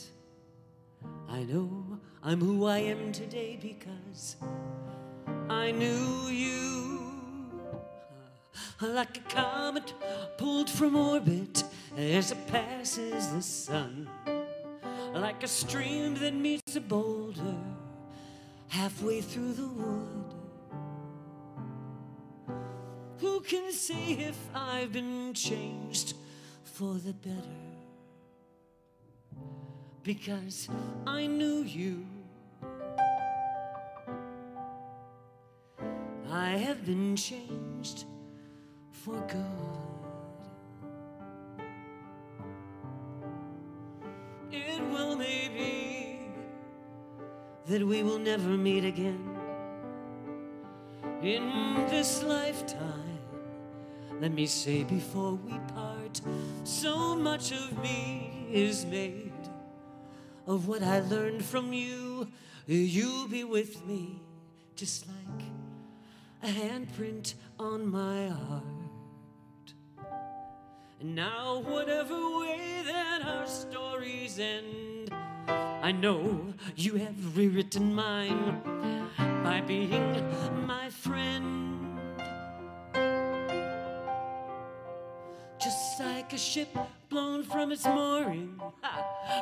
I 1.30 1.43
know 1.43 2.00
I'm 2.24 2.39
who 2.39 2.65
I 2.65 2.80
am 2.80 3.12
today 3.12 3.60
because 3.62 4.38
I 5.50 5.71
knew 5.71 6.28
you. 6.30 7.00
Ah, 8.82 8.88
like 8.88 9.17
a 9.17 9.26
comet 9.30 9.93
pulled 10.39 10.69
from 10.69 10.95
orbit 10.95 11.63
as 11.95 12.32
it 12.32 12.47
passes 12.47 13.28
the 13.28 13.41
sun, 13.41 14.10
like 15.13 15.43
a 15.43 15.47
stream 15.47 16.15
that 16.15 16.34
meets 16.34 16.76
a 16.76 16.82
boulder 16.82 17.60
halfway 18.67 19.21
through 19.21 19.54
the 19.54 19.67
wood. 19.67 20.34
Who 23.19 23.41
can 23.41 23.71
say 23.71 24.13
if 24.30 24.39
I've 24.56 24.91
been 24.91 25.36
changed 25.36 26.15
for 26.63 26.95
the 26.95 27.13
better? 27.13 27.81
Because 30.04 30.70
I 31.06 31.28
knew 31.28 31.63
you. 31.63 32.06
I 36.30 36.50
have 36.52 36.86
been 36.86 37.15
changed 37.15 38.06
for 38.91 39.20
good. 39.28 39.72
It 44.52 44.82
will 44.91 45.15
may 45.15 45.50
be 45.50 46.20
that 47.67 47.86
we 47.86 48.04
will 48.04 48.20
never 48.20 48.50
meet 48.50 48.86
again 48.86 49.30
in 51.22 51.86
this 51.89 52.24
lifetime. 52.24 53.20
Let 54.20 54.34
me 54.34 54.46
say 54.46 54.84
before 54.84 55.34
we 55.34 55.52
part, 55.74 55.91
so 56.63 57.15
much 57.15 57.52
of 57.52 57.82
me 57.82 58.47
is 58.52 58.86
made 58.86 59.32
of 60.47 60.67
what 60.67 60.84
I 60.84 61.00
learned 61.00 61.45
from 61.45 61.71
you. 61.74 62.28
You'll 62.67 63.28
be 63.28 63.43
with 63.43 63.86
me 63.86 64.19
just 64.76 65.06
like 65.08 65.45
a 66.43 66.47
handprint 66.47 67.36
on 67.60 67.88
my 67.88 68.28
heart. 68.28 68.63
And 71.00 71.15
now, 71.15 71.63
whatever 71.67 72.15
way 72.39 72.84
that 72.86 73.21
our 73.26 73.47
stories 73.47 74.39
end, 74.39 75.13
I 75.47 75.91
know 75.91 76.54
you 76.76 76.95
have 76.95 77.38
rewritten 77.38 77.93
mine. 77.93 78.62
by 79.52 79.60
being 79.62 80.13
my 80.65 80.89
friend. 80.89 81.61
Like 86.32 86.39
a 86.39 86.44
ship 86.44 86.78
blown 87.10 87.44
from 87.44 87.74
its 87.74 87.86
mooring 87.86 88.58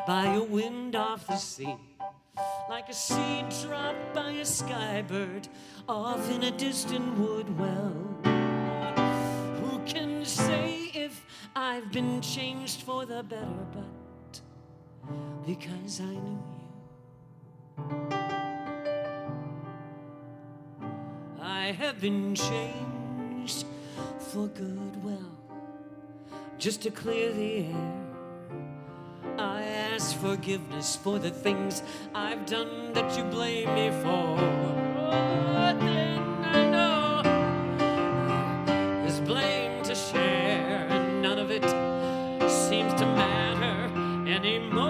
by 0.08 0.26
a 0.34 0.42
wind 0.42 0.96
off 0.96 1.28
the 1.28 1.36
sea. 1.36 1.76
Like 2.68 2.90
a 2.90 2.96
seed 2.96 3.46
dropped 3.62 4.16
by 4.16 4.32
a 4.32 4.42
skybird 4.42 5.50
off 5.88 6.28
in 6.32 6.46
a 6.46 6.50
distant 6.50 7.16
wood 7.20 7.60
well. 7.60 7.94
Who 9.62 9.78
can 9.86 10.26
say 10.26 10.90
if 10.96 11.24
I've 11.56 11.92
been 11.92 12.22
changed 12.22 12.82
for 12.82 13.06
the 13.06 13.22
better, 13.22 13.68
but 13.72 14.42
because 15.46 16.02
I 16.02 16.16
knew 16.26 16.44
you. 17.78 18.08
I 21.40 21.72
have 21.72 22.02
been 22.02 22.34
changed 22.34 23.66
for 24.32 24.48
good, 24.48 25.04
well, 25.04 25.39
just 26.60 26.82
to 26.82 26.92
clear 26.92 27.32
the 27.32 27.68
air. 27.68 27.94
I 29.38 29.62
ask 29.64 30.18
forgiveness 30.18 30.98
for 30.98 31.18
the 31.18 31.32
things 31.32 31.82
I've 32.14 32.46
done 32.46 32.92
that 32.92 33.18
you 33.18 33.24
blame 33.24 33.74
me 33.74 33.92
for. 34.02 34.36
Oh, 34.38 35.14
I 35.56 35.72
know 36.70 37.22
there's 38.66 39.22
blame 39.22 39.82
to 39.84 39.96
share, 39.96 40.86
and 40.90 41.22
none 41.22 41.40
of 41.40 41.50
it 41.50 41.64
seems 42.52 42.94
to 42.96 43.06
matter 43.06 43.88
anymore. 44.30 44.84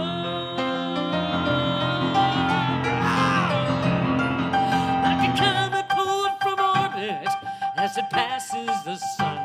Like 5.05 5.21
a 5.29 5.31
comet 5.37 5.87
pulled 5.89 6.35
from 6.41 6.59
orbit 6.59 7.29
as 7.77 7.95
it 7.95 8.09
passes 8.09 8.83
the 8.85 8.95
sun. 9.17 9.38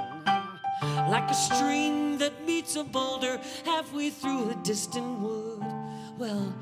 Like 1.14 1.30
a 1.30 1.34
stream 1.34 2.18
that 2.18 2.44
meets 2.44 2.74
a 2.74 2.82
boulder 2.82 3.40
halfway 3.64 4.10
through 4.10 4.50
a 4.50 4.56
distant 4.64 5.20
wood. 5.20 5.62
Well, 6.18 6.52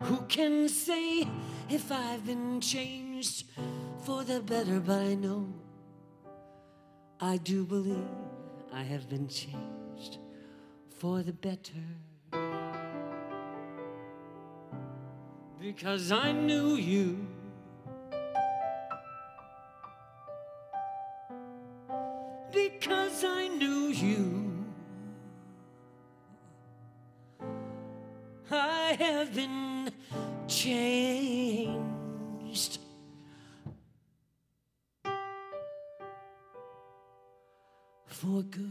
who 0.00 0.18
can 0.28 0.68
say 0.68 1.26
if 1.68 1.90
I've 1.90 2.24
been 2.24 2.60
changed 2.60 3.46
for 4.04 4.22
the 4.22 4.38
better? 4.38 4.78
But 4.78 5.00
I 5.00 5.14
know, 5.16 5.52
I 7.20 7.38
do 7.38 7.64
believe 7.64 8.06
I 8.72 8.84
have 8.84 9.08
been 9.08 9.26
changed 9.26 10.18
for 11.00 11.24
the 11.24 11.32
better. 11.32 11.82
Because 15.58 16.12
I 16.12 16.30
knew 16.30 16.76
you. 16.76 17.26
Have 29.26 29.34
been 29.34 29.90
changed. 30.46 30.78
For 38.06 38.42
good. 38.42 38.70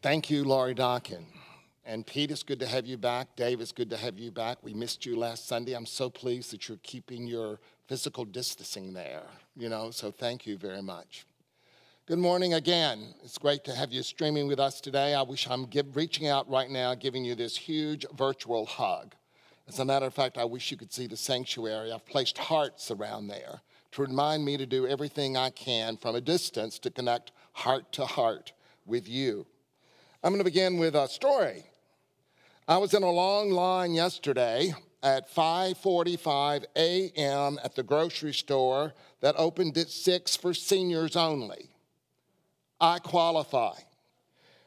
Thank 0.00 0.30
you, 0.30 0.44
Laurie 0.44 0.74
Dockin. 0.74 1.37
And 1.88 2.06
Pete, 2.06 2.30
it's 2.30 2.42
good 2.42 2.60
to 2.60 2.66
have 2.66 2.84
you 2.84 2.98
back. 2.98 3.34
Dave, 3.34 3.62
it's 3.62 3.72
good 3.72 3.88
to 3.88 3.96
have 3.96 4.18
you 4.18 4.30
back. 4.30 4.58
We 4.62 4.74
missed 4.74 5.06
you 5.06 5.16
last 5.16 5.48
Sunday. 5.48 5.72
I'm 5.72 5.86
so 5.86 6.10
pleased 6.10 6.52
that 6.52 6.68
you're 6.68 6.76
keeping 6.82 7.26
your 7.26 7.60
physical 7.86 8.26
distancing 8.26 8.92
there, 8.92 9.22
you 9.56 9.70
know, 9.70 9.90
so 9.90 10.10
thank 10.10 10.46
you 10.46 10.58
very 10.58 10.82
much. 10.82 11.24
Good 12.04 12.18
morning 12.18 12.52
again. 12.52 13.14
It's 13.24 13.38
great 13.38 13.64
to 13.64 13.74
have 13.74 13.90
you 13.90 14.02
streaming 14.02 14.48
with 14.48 14.60
us 14.60 14.82
today. 14.82 15.14
I 15.14 15.22
wish 15.22 15.48
I'm 15.48 15.64
give, 15.64 15.96
reaching 15.96 16.28
out 16.28 16.46
right 16.50 16.68
now, 16.68 16.94
giving 16.94 17.24
you 17.24 17.34
this 17.34 17.56
huge 17.56 18.04
virtual 18.14 18.66
hug. 18.66 19.14
As 19.66 19.78
a 19.78 19.84
matter 19.86 20.04
of 20.04 20.12
fact, 20.12 20.36
I 20.36 20.44
wish 20.44 20.70
you 20.70 20.76
could 20.76 20.92
see 20.92 21.06
the 21.06 21.16
sanctuary. 21.16 21.90
I've 21.90 22.04
placed 22.04 22.36
hearts 22.36 22.90
around 22.90 23.28
there 23.28 23.62
to 23.92 24.02
remind 24.02 24.44
me 24.44 24.58
to 24.58 24.66
do 24.66 24.86
everything 24.86 25.38
I 25.38 25.48
can 25.48 25.96
from 25.96 26.16
a 26.16 26.20
distance 26.20 26.78
to 26.80 26.90
connect 26.90 27.32
heart 27.54 27.92
to 27.92 28.04
heart 28.04 28.52
with 28.84 29.08
you. 29.08 29.46
I'm 30.22 30.32
going 30.32 30.40
to 30.40 30.44
begin 30.44 30.76
with 30.76 30.94
a 30.94 31.08
story. 31.08 31.64
I 32.70 32.76
was 32.76 32.92
in 32.92 33.02
a 33.02 33.10
long 33.10 33.50
line 33.50 33.94
yesterday 33.94 34.74
at 35.02 35.34
5:45 35.34 36.66
a.m. 36.76 37.58
at 37.64 37.74
the 37.74 37.82
grocery 37.82 38.34
store 38.34 38.92
that 39.22 39.34
opened 39.38 39.78
at 39.78 39.88
6 39.88 40.36
for 40.36 40.52
seniors 40.52 41.16
only. 41.16 41.70
I 42.78 42.98
qualify. 42.98 43.72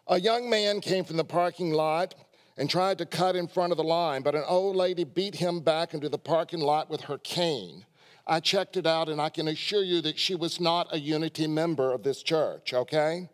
A 0.08 0.20
young 0.20 0.50
man 0.50 0.82
came 0.82 1.04
from 1.04 1.18
the 1.18 1.24
parking 1.24 1.74
lot 1.74 2.16
and 2.58 2.68
tried 2.68 2.98
to 2.98 3.06
cut 3.06 3.36
in 3.36 3.48
front 3.48 3.72
of 3.72 3.78
the 3.78 3.84
line, 3.84 4.24
but 4.24 4.34
an 4.34 4.46
old 4.48 4.76
lady 4.76 5.04
beat 5.04 5.36
him 5.36 5.60
back 5.60 5.94
into 5.94 6.10
the 6.10 6.18
parking 6.18 6.60
lot 6.60 6.90
with 6.90 7.02
her 7.02 7.20
cane. 7.20 7.86
I 8.26 8.40
checked 8.40 8.78
it 8.78 8.88
out, 8.88 9.10
and 9.10 9.22
I 9.22 9.30
can 9.30 9.48
assure 9.48 9.84
you 9.84 10.02
that 10.02 10.18
she 10.18 10.34
was 10.34 10.60
not 10.60 10.88
a 10.92 11.00
unity 11.00 11.46
member 11.46 11.94
of 11.94 12.02
this 12.02 12.24
church, 12.24 12.74
okay? 12.74 13.30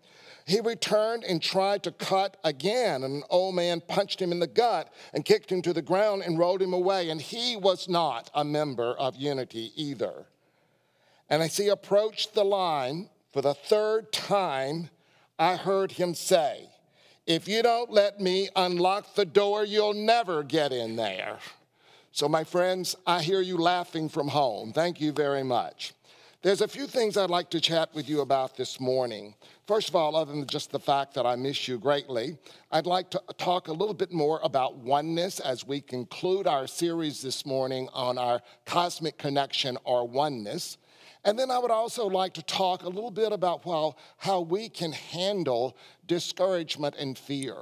He 0.48 0.62
returned 0.62 1.26
and 1.26 1.42
tried 1.42 1.84
to 1.84 1.92
cut 1.92 2.38
again, 2.46 3.04
and 3.04 3.16
an 3.16 3.24
old 3.30 3.56
man 3.56 3.82
punched 3.82 4.22
him 4.22 4.32
in 4.32 4.40
the 4.40 4.48
gut 4.48 4.94
and 5.14 5.26
kicked 5.26 5.52
him 5.52 5.62
to 5.64 5.74
the 5.74 5.82
ground 5.82 6.24
and 6.26 6.40
rolled 6.40 6.62
him 6.62 6.72
away. 6.72 7.10
And 7.10 7.22
he 7.22 7.58
was 7.58 7.90
not 7.90 8.32
a 8.34 8.46
member 8.46 8.92
of 8.92 9.18
Unity 9.18 9.74
either. 9.76 10.26
And 11.30 11.44
as 11.44 11.58
he 11.58 11.68
approached 11.68 12.34
the 12.34 12.46
line 12.46 13.10
for 13.34 13.42
the 13.42 13.54
third 13.54 14.14
time, 14.14 14.90
I 15.38 15.58
heard 15.58 15.92
him 15.92 16.16
say, 16.16 16.70
If 17.26 17.50
you 17.50 17.62
don't 17.62 17.92
let 17.92 18.22
me 18.22 18.48
unlock 18.56 19.16
the 19.16 19.26
door, 19.26 19.66
you'll 19.66 19.94
never 19.94 20.44
get 20.44 20.72
in 20.72 20.96
there. 20.96 21.40
So, 22.14 22.30
my 22.30 22.46
friends, 22.46 22.96
I 23.06 23.22
hear 23.22 23.42
you 23.42 23.58
laughing 23.58 24.08
from 24.08 24.30
home. 24.30 24.72
Thank 24.72 25.02
you 25.02 25.12
very 25.12 25.44
much. 25.44 25.94
There's 26.42 26.62
a 26.62 26.68
few 26.68 26.88
things 26.88 27.18
I'd 27.18 27.30
like 27.30 27.50
to 27.50 27.60
chat 27.60 27.94
with 27.94 28.08
you 28.08 28.22
about 28.22 28.56
this 28.56 28.80
morning. 28.80 29.34
First 29.68 29.90
of 29.90 29.98
all, 29.98 30.16
other 30.16 30.32
than 30.32 30.48
just 30.48 30.72
the 30.72 30.80
fact 30.80 31.14
that 31.16 31.26
I 31.26 31.36
miss 31.36 31.68
you 31.68 31.78
greatly, 31.78 32.38
I'd 32.72 32.86
like 32.86 33.10
to 33.10 33.22
talk 33.38 33.68
a 33.68 33.74
little 33.74 33.94
bit 33.94 34.14
more 34.14 34.40
about 34.42 34.78
oneness 34.78 35.42
as 35.42 35.68
we 35.68 35.82
conclude 35.82 36.48
our 36.48 36.68
series 36.68 37.22
this 37.22 37.46
morning 37.46 37.90
on 37.92 38.18
our 38.18 38.42
cosmic 38.66 39.18
connection 39.18 39.78
or 39.84 40.08
oneness. 40.08 40.78
And 41.26 41.38
then 41.38 41.52
I 41.52 41.60
would 41.60 41.70
also 41.70 42.06
like 42.06 42.34
to 42.36 42.44
talk 42.44 42.84
a 42.84 42.90
little 42.90 43.12
bit 43.12 43.34
about 43.34 43.66
well, 43.66 43.98
how 44.16 44.40
we 44.40 44.70
can 44.70 44.94
handle 44.94 45.76
discouragement 46.06 46.96
and 46.98 47.18
fear. 47.18 47.58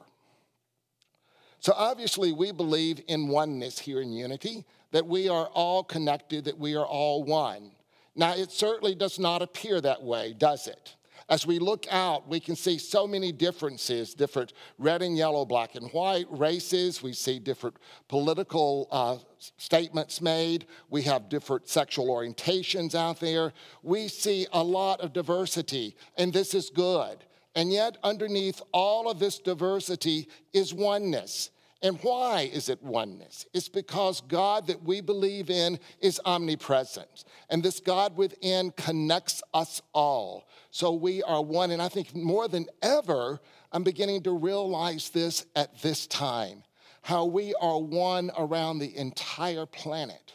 So, 1.59 1.73
obviously, 1.75 2.31
we 2.31 2.51
believe 2.51 3.01
in 3.07 3.29
oneness 3.29 3.79
here 3.79 4.01
in 4.01 4.13
Unity, 4.13 4.63
that 4.91 5.07
we 5.07 5.27
are 5.27 5.47
all 5.47 5.83
connected, 5.83 6.45
that 6.45 6.59
we 6.59 6.75
are 6.75 6.85
all 6.85 7.23
one. 7.23 7.71
Now, 8.15 8.35
it 8.35 8.51
certainly 8.51 8.93
does 8.93 9.17
not 9.17 9.41
appear 9.41 9.81
that 9.81 10.03
way, 10.03 10.35
does 10.37 10.67
it? 10.67 10.93
As 11.27 11.47
we 11.47 11.57
look 11.57 11.87
out, 11.89 12.27
we 12.27 12.39
can 12.39 12.55
see 12.55 12.77
so 12.77 13.07
many 13.07 13.31
differences 13.31 14.13
different 14.13 14.53
red 14.77 15.01
and 15.01 15.17
yellow, 15.17 15.43
black 15.43 15.73
and 15.73 15.89
white 15.91 16.27
races. 16.29 17.01
We 17.01 17.13
see 17.13 17.39
different 17.39 17.77
political 18.07 18.87
uh, 18.91 19.17
statements 19.57 20.21
made. 20.21 20.67
We 20.89 21.01
have 21.03 21.29
different 21.29 21.67
sexual 21.67 22.07
orientations 22.07 22.93
out 22.93 23.19
there. 23.19 23.53
We 23.81 24.07
see 24.07 24.45
a 24.53 24.63
lot 24.63 25.01
of 25.01 25.13
diversity, 25.13 25.95
and 26.15 26.31
this 26.31 26.53
is 26.53 26.69
good. 26.69 27.25
And 27.55 27.71
yet, 27.71 27.97
underneath 28.03 28.61
all 28.71 29.09
of 29.09 29.17
this 29.17 29.39
diversity 29.39 30.27
is 30.53 30.73
oneness. 30.73 31.49
And 31.81 31.99
why 32.01 32.49
is 32.51 32.69
it 32.69 32.81
oneness? 32.81 33.45
It's 33.53 33.69
because 33.69 34.21
God 34.21 34.67
that 34.67 34.83
we 34.83 35.01
believe 35.01 35.49
in 35.49 35.79
is 35.99 36.19
omnipresent. 36.25 37.25
And 37.49 37.61
this 37.61 37.79
God 37.79 38.17
within 38.17 38.71
connects 38.71 39.43
us 39.53 39.81
all. 39.93 40.47
So 40.75 40.91
we 40.91 41.23
are 41.23 41.41
one. 41.41 41.71
And 41.71 41.81
I 41.81 41.87
think 41.87 42.13
more 42.13 42.49
than 42.49 42.65
ever, 42.81 43.39
I'm 43.71 43.83
beginning 43.83 44.23
to 44.23 44.31
realize 44.31 45.09
this 45.09 45.45
at 45.55 45.81
this 45.81 46.05
time 46.05 46.63
how 47.01 47.23
we 47.23 47.53
are 47.61 47.79
one 47.79 48.29
around 48.37 48.79
the 48.79 48.93
entire 48.97 49.65
planet. 49.65 50.33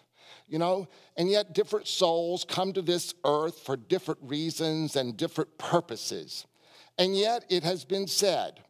You 0.49 0.59
know, 0.59 0.89
and 1.19 1.29
yet 1.29 1.53
different 1.53 1.89
souls 1.89 2.47
come 2.49 2.73
to 2.73 2.81
this 2.81 3.13
earth 3.27 3.59
for 3.59 3.77
different 3.77 4.21
reasons 4.23 4.97
and 4.97 5.15
different 5.15 5.59
purposes. 5.59 6.47
And 6.97 7.15
yet 7.15 7.45
it 7.51 7.63
has 7.63 7.85
been 7.85 8.07
said, 8.07 8.61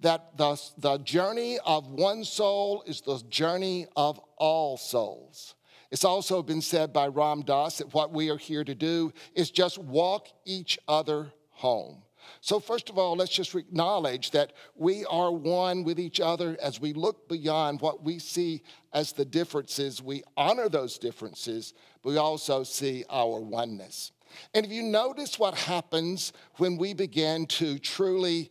that 0.00 0.36
the, 0.36 0.60
the 0.78 0.98
journey 0.98 1.60
of 1.64 1.86
one 1.86 2.24
soul 2.24 2.82
is 2.86 3.02
the 3.02 3.22
journey 3.28 3.86
of 3.94 4.18
all 4.36 4.76
souls. 4.76 5.54
It's 5.90 6.04
also 6.04 6.42
been 6.42 6.62
said 6.62 6.92
by 6.92 7.08
Ram 7.08 7.42
Dass 7.42 7.78
that 7.78 7.92
what 7.94 8.12
we 8.12 8.30
are 8.30 8.38
here 8.38 8.64
to 8.64 8.74
do 8.74 9.12
is 9.34 9.50
just 9.50 9.78
walk 9.78 10.28
each 10.44 10.78
other 10.86 11.32
home. 11.50 12.02
So, 12.40 12.60
first 12.60 12.90
of 12.90 12.98
all, 12.98 13.16
let's 13.16 13.32
just 13.32 13.54
acknowledge 13.54 14.30
that 14.32 14.52
we 14.76 15.04
are 15.06 15.32
one 15.32 15.84
with 15.84 15.98
each 15.98 16.20
other 16.20 16.56
as 16.62 16.80
we 16.80 16.92
look 16.92 17.28
beyond 17.28 17.80
what 17.80 18.04
we 18.04 18.18
see 18.18 18.62
as 18.92 19.12
the 19.12 19.24
differences. 19.24 20.02
We 20.02 20.22
honor 20.36 20.68
those 20.68 20.98
differences, 20.98 21.74
but 22.02 22.10
we 22.10 22.16
also 22.18 22.62
see 22.62 23.04
our 23.10 23.40
oneness. 23.40 24.12
And 24.54 24.64
if 24.64 24.70
you 24.70 24.82
notice 24.82 25.38
what 25.38 25.54
happens 25.54 26.32
when 26.56 26.76
we 26.76 26.94
begin 26.94 27.46
to 27.46 27.78
truly 27.78 28.50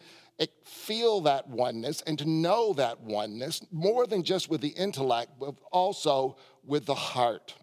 feel 0.63 1.21
that 1.21 1.47
oneness 1.47 2.01
and 2.01 2.17
to 2.19 2.29
know 2.29 2.73
that 2.73 3.01
oneness, 3.01 3.61
more 3.71 4.07
than 4.07 4.23
just 4.23 4.49
with 4.49 4.61
the 4.61 4.69
intellect, 4.69 5.31
but 5.39 5.55
also 5.71 6.37
with 6.65 6.85
the 6.85 6.95
heart. 6.95 7.55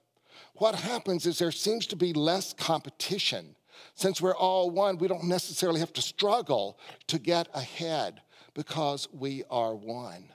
What 0.55 0.75
happens 0.75 1.27
is 1.27 1.39
there 1.39 1.53
seems 1.53 1.87
to 1.89 1.97
be 1.97 2.13
less 2.13 2.53
competition. 2.53 3.57
Since 3.95 4.21
we're 4.21 4.37
all 4.37 4.71
one, 4.71 4.99
we 4.99 5.09
don't 5.09 5.25
necessarily 5.25 5.81
have 5.81 5.93
to 5.95 6.03
struggle 6.03 6.79
to 7.09 7.19
get 7.19 7.49
ahead 7.55 8.21
because 8.55 9.09
we 9.13 9.45
are 9.51 9.75
one. 9.75 10.33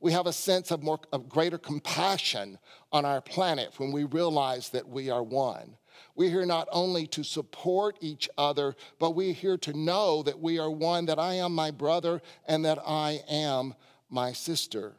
We 0.00 0.10
have 0.12 0.26
a 0.26 0.32
sense 0.32 0.72
of 0.72 0.82
more 0.82 0.98
of 1.12 1.28
greater 1.28 1.58
compassion 1.58 2.58
on 2.90 3.04
our 3.04 3.20
planet 3.20 3.74
when 3.78 3.92
we 3.92 4.02
realize 4.02 4.70
that 4.70 4.88
we 4.88 5.10
are 5.10 5.22
one. 5.22 5.76
We're 6.14 6.30
here 6.30 6.46
not 6.46 6.68
only 6.72 7.06
to 7.08 7.22
support 7.22 7.96
each 8.00 8.28
other, 8.36 8.74
but 8.98 9.14
we're 9.14 9.32
here 9.32 9.56
to 9.58 9.72
know 9.72 10.22
that 10.22 10.40
we 10.40 10.58
are 10.58 10.70
one, 10.70 11.06
that 11.06 11.18
I 11.18 11.34
am 11.34 11.54
my 11.54 11.70
brother 11.70 12.20
and 12.46 12.64
that 12.64 12.78
I 12.86 13.20
am 13.28 13.74
my 14.10 14.32
sister. 14.32 14.94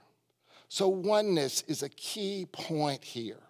So, 0.70 0.88
oneness 0.88 1.64
is 1.68 1.84
a 1.84 1.90
key 1.90 2.48
point 2.52 3.04
here. 3.04 3.42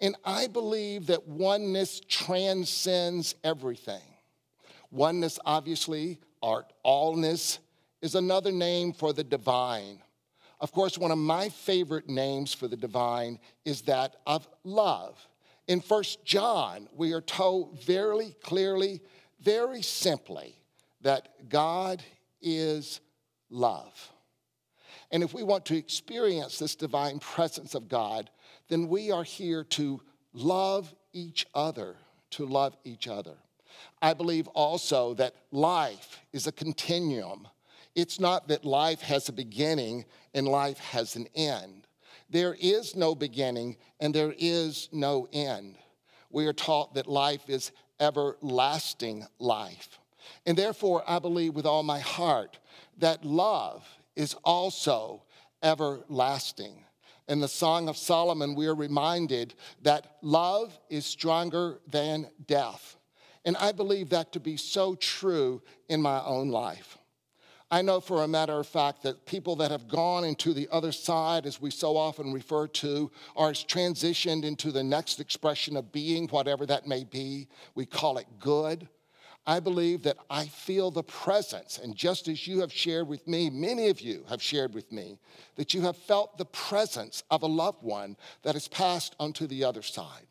And 0.00 0.16
I 0.24 0.46
believe 0.46 1.06
that 1.06 1.26
oneness 1.26 2.00
transcends 2.08 3.34
everything. 3.42 4.02
Oneness, 4.90 5.38
obviously, 5.44 6.20
or 6.40 6.66
allness, 6.84 7.58
is 8.02 8.14
another 8.14 8.52
name 8.52 8.92
for 8.92 9.12
the 9.12 9.24
divine. 9.24 9.98
Of 10.60 10.72
course, 10.72 10.96
one 10.96 11.10
of 11.10 11.18
my 11.18 11.48
favorite 11.48 12.08
names 12.08 12.54
for 12.54 12.68
the 12.68 12.76
divine 12.76 13.38
is 13.64 13.82
that 13.82 14.16
of 14.26 14.46
love. 14.62 15.18
In 15.66 15.80
First 15.80 16.24
John, 16.24 16.88
we 16.94 17.12
are 17.12 17.20
told 17.20 17.82
very 17.82 18.36
clearly, 18.42 19.00
very 19.40 19.82
simply, 19.82 20.56
that 21.00 21.48
God 21.48 22.02
is 22.42 23.00
love. 23.50 24.10
And 25.10 25.22
if 25.22 25.32
we 25.32 25.42
want 25.42 25.64
to 25.66 25.76
experience 25.76 26.58
this 26.58 26.74
divine 26.74 27.18
presence 27.18 27.74
of 27.74 27.88
God, 27.88 28.30
then 28.68 28.88
we 28.88 29.10
are 29.10 29.24
here 29.24 29.64
to 29.64 30.00
love 30.32 30.94
each 31.12 31.46
other, 31.54 31.96
to 32.30 32.46
love 32.46 32.76
each 32.84 33.06
other. 33.08 33.36
I 34.02 34.14
believe 34.14 34.48
also 34.48 35.14
that 35.14 35.34
life 35.50 36.20
is 36.32 36.46
a 36.46 36.52
continuum. 36.52 37.48
It's 37.94 38.18
not 38.18 38.48
that 38.48 38.64
life 38.64 39.00
has 39.02 39.28
a 39.28 39.32
beginning 39.32 40.04
and 40.34 40.46
life 40.48 40.78
has 40.78 41.16
an 41.16 41.28
end. 41.34 41.83
There 42.30 42.56
is 42.58 42.96
no 42.96 43.14
beginning 43.14 43.76
and 44.00 44.14
there 44.14 44.34
is 44.38 44.88
no 44.92 45.28
end. 45.32 45.76
We 46.30 46.46
are 46.46 46.52
taught 46.52 46.94
that 46.94 47.06
life 47.06 47.48
is 47.48 47.70
everlasting 48.00 49.26
life. 49.38 49.98
And 50.46 50.56
therefore, 50.56 51.04
I 51.06 51.18
believe 51.18 51.54
with 51.54 51.66
all 51.66 51.82
my 51.82 52.00
heart 52.00 52.58
that 52.98 53.24
love 53.24 53.86
is 54.16 54.34
also 54.44 55.22
everlasting. 55.62 56.84
In 57.28 57.40
the 57.40 57.48
Song 57.48 57.88
of 57.88 57.96
Solomon, 57.96 58.54
we 58.54 58.66
are 58.66 58.74
reminded 58.74 59.54
that 59.82 60.16
love 60.22 60.78
is 60.90 61.06
stronger 61.06 61.80
than 61.88 62.28
death. 62.46 62.96
And 63.44 63.56
I 63.56 63.72
believe 63.72 64.10
that 64.10 64.32
to 64.32 64.40
be 64.40 64.56
so 64.56 64.94
true 64.94 65.62
in 65.88 66.02
my 66.02 66.22
own 66.24 66.48
life. 66.48 66.98
I 67.74 67.82
know 67.82 67.98
for 67.98 68.22
a 68.22 68.28
matter 68.28 68.52
of 68.52 68.68
fact 68.68 69.02
that 69.02 69.26
people 69.26 69.56
that 69.56 69.72
have 69.72 69.88
gone 69.88 70.22
into 70.22 70.54
the 70.54 70.68
other 70.70 70.92
side, 70.92 71.44
as 71.44 71.60
we 71.60 71.72
so 71.72 71.96
often 71.96 72.32
refer 72.32 72.68
to, 72.68 73.10
are 73.34 73.50
transitioned 73.50 74.44
into 74.44 74.70
the 74.70 74.84
next 74.84 75.18
expression 75.18 75.76
of 75.76 75.90
being, 75.90 76.28
whatever 76.28 76.66
that 76.66 76.86
may 76.86 77.02
be. 77.02 77.48
We 77.74 77.84
call 77.84 78.18
it 78.18 78.28
good. 78.38 78.86
I 79.44 79.58
believe 79.58 80.04
that 80.04 80.18
I 80.30 80.46
feel 80.46 80.92
the 80.92 81.02
presence, 81.02 81.78
and 81.82 81.96
just 81.96 82.28
as 82.28 82.46
you 82.46 82.60
have 82.60 82.72
shared 82.72 83.08
with 83.08 83.26
me, 83.26 83.50
many 83.50 83.88
of 83.88 84.00
you 84.00 84.24
have 84.28 84.40
shared 84.40 84.72
with 84.72 84.92
me, 84.92 85.18
that 85.56 85.74
you 85.74 85.80
have 85.80 85.96
felt 85.96 86.38
the 86.38 86.44
presence 86.44 87.24
of 87.28 87.42
a 87.42 87.48
loved 87.48 87.82
one 87.82 88.16
that 88.44 88.54
has 88.54 88.68
passed 88.68 89.16
onto 89.18 89.48
the 89.48 89.64
other 89.64 89.82
side. 89.82 90.28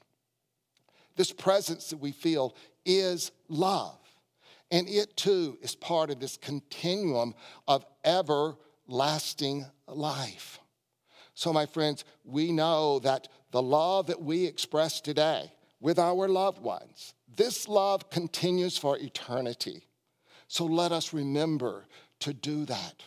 This 1.17 1.33
presence 1.33 1.89
that 1.89 1.99
we 1.99 2.13
feel 2.13 2.55
is 2.85 3.33
love. 3.49 3.99
And 4.71 4.87
it 4.87 5.15
too 5.15 5.57
is 5.61 5.75
part 5.75 6.09
of 6.09 6.19
this 6.19 6.37
continuum 6.37 7.35
of 7.67 7.85
everlasting 8.03 9.65
life. 9.87 10.59
So, 11.35 11.51
my 11.51 11.65
friends, 11.65 12.05
we 12.23 12.51
know 12.51 12.99
that 12.99 13.27
the 13.51 13.61
love 13.61 14.07
that 14.07 14.21
we 14.21 14.45
express 14.45 15.01
today 15.01 15.51
with 15.79 15.99
our 15.99 16.27
loved 16.27 16.61
ones, 16.61 17.13
this 17.35 17.67
love 17.67 18.09
continues 18.09 18.77
for 18.77 18.97
eternity. 18.97 19.87
So, 20.47 20.65
let 20.65 20.91
us 20.91 21.13
remember 21.13 21.85
to 22.19 22.33
do 22.33 22.65
that, 22.65 23.03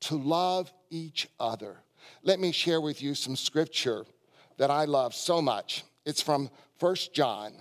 to 0.00 0.16
love 0.16 0.72
each 0.90 1.28
other. 1.38 1.76
Let 2.22 2.40
me 2.40 2.52
share 2.52 2.80
with 2.80 3.02
you 3.02 3.14
some 3.14 3.36
scripture 3.36 4.04
that 4.56 4.70
I 4.70 4.86
love 4.86 5.14
so 5.14 5.42
much. 5.42 5.84
It's 6.04 6.22
from 6.22 6.50
First 6.78 7.12
John, 7.12 7.52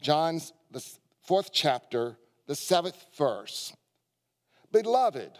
John's 0.00 0.52
the 0.70 0.84
fourth 1.22 1.50
chapter, 1.52 2.16
the 2.50 2.56
seventh 2.56 3.06
verse. 3.16 3.72
Beloved, 4.72 5.30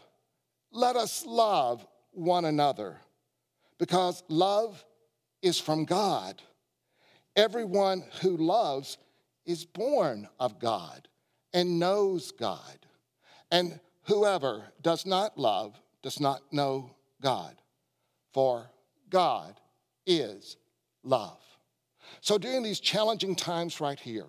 let 0.71 0.95
us 0.95 1.27
love 1.27 1.85
one 2.13 2.45
another 2.45 2.99
because 3.81 4.23
love 4.29 4.85
is 5.43 5.59
from 5.59 5.87
God. 5.87 6.41
Everyone 7.35 8.05
who 8.23 8.37
loves 8.37 8.97
is 9.45 9.65
born 9.65 10.29
of 10.39 10.61
God 10.61 11.09
and 11.53 11.81
knows 11.81 12.31
God. 12.31 12.87
And 13.51 13.81
whoever 14.05 14.63
does 14.81 15.05
not 15.05 15.37
love 15.37 15.81
does 16.05 16.21
not 16.21 16.53
know 16.53 16.95
God, 17.21 17.57
for 18.33 18.71
God 19.09 19.59
is 20.07 20.57
love. 21.03 21.43
So 22.21 22.39
during 22.39 22.63
these 22.63 22.79
challenging 22.79 23.35
times 23.35 23.81
right 23.81 23.99
here, 23.99 24.29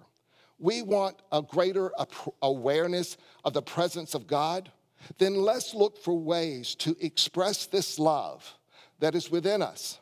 we 0.61 0.83
want 0.83 1.21
a 1.31 1.41
greater 1.41 1.91
awareness 2.41 3.17
of 3.43 3.53
the 3.53 3.61
presence 3.61 4.13
of 4.13 4.27
God, 4.27 4.71
then 5.17 5.35
let's 5.35 5.73
look 5.73 5.97
for 5.97 6.13
ways 6.13 6.75
to 6.75 6.95
express 7.01 7.65
this 7.65 7.97
love 7.97 8.57
that 8.99 9.15
is 9.15 9.31
within 9.31 9.63
us, 9.63 9.99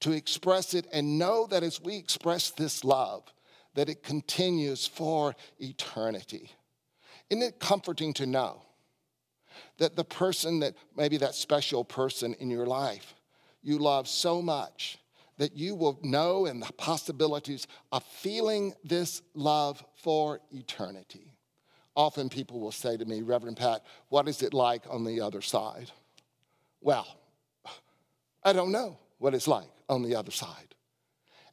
to 0.00 0.12
express 0.12 0.72
it 0.72 0.86
and 0.92 1.18
know 1.18 1.46
that 1.48 1.64
as 1.64 1.80
we 1.80 1.96
express 1.96 2.50
this 2.52 2.84
love, 2.84 3.24
that 3.74 3.88
it 3.88 4.04
continues 4.04 4.86
for 4.86 5.34
eternity. 5.58 6.52
Isn't 7.28 7.42
it 7.42 7.58
comforting 7.58 8.14
to 8.14 8.26
know 8.26 8.62
that 9.78 9.96
the 9.96 10.04
person 10.04 10.60
that 10.60 10.74
maybe 10.96 11.16
that 11.18 11.34
special 11.34 11.84
person 11.84 12.34
in 12.34 12.50
your 12.50 12.66
life 12.66 13.14
you 13.62 13.78
love 13.78 14.06
so 14.08 14.40
much 14.40 14.98
that 15.38 15.56
you 15.56 15.74
will 15.74 15.98
know 16.02 16.46
and 16.46 16.62
the 16.62 16.72
possibilities 16.74 17.66
of 17.90 18.04
feeling 18.04 18.74
this 18.84 19.22
love 19.34 19.82
for 19.96 20.40
eternity. 20.50 21.34
Often 21.96 22.28
people 22.28 22.60
will 22.60 22.72
say 22.72 22.96
to 22.96 23.04
me, 23.04 23.22
Reverend 23.22 23.56
Pat, 23.56 23.84
what 24.08 24.28
is 24.28 24.42
it 24.42 24.54
like 24.54 24.82
on 24.88 25.04
the 25.04 25.20
other 25.20 25.40
side? 25.40 25.90
Well, 26.80 27.06
I 28.44 28.52
don't 28.52 28.70
know 28.70 28.98
what 29.18 29.34
it's 29.34 29.48
like 29.48 29.68
on 29.88 30.02
the 30.02 30.14
other 30.14 30.30
side. 30.30 30.74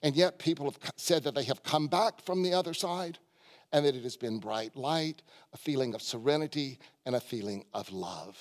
And 0.04 0.16
yet 0.16 0.38
people 0.38 0.66
have 0.66 0.78
said 0.98 1.24
that 1.24 1.34
they 1.34 1.46
have 1.46 1.64
come 1.64 1.88
back 1.88 2.22
from 2.22 2.44
the 2.44 2.54
other 2.54 2.74
side 2.74 3.18
and 3.72 3.86
that 3.86 3.96
it 3.96 4.04
has 4.04 4.18
been 4.18 4.40
bright 4.40 4.76
light, 4.76 5.22
a 5.52 5.58
feeling 5.58 5.96
of 5.96 6.02
serenity, 6.02 6.80
and 7.06 7.16
a 7.16 7.20
feeling 7.20 7.66
of 7.74 7.92
love. 7.92 8.38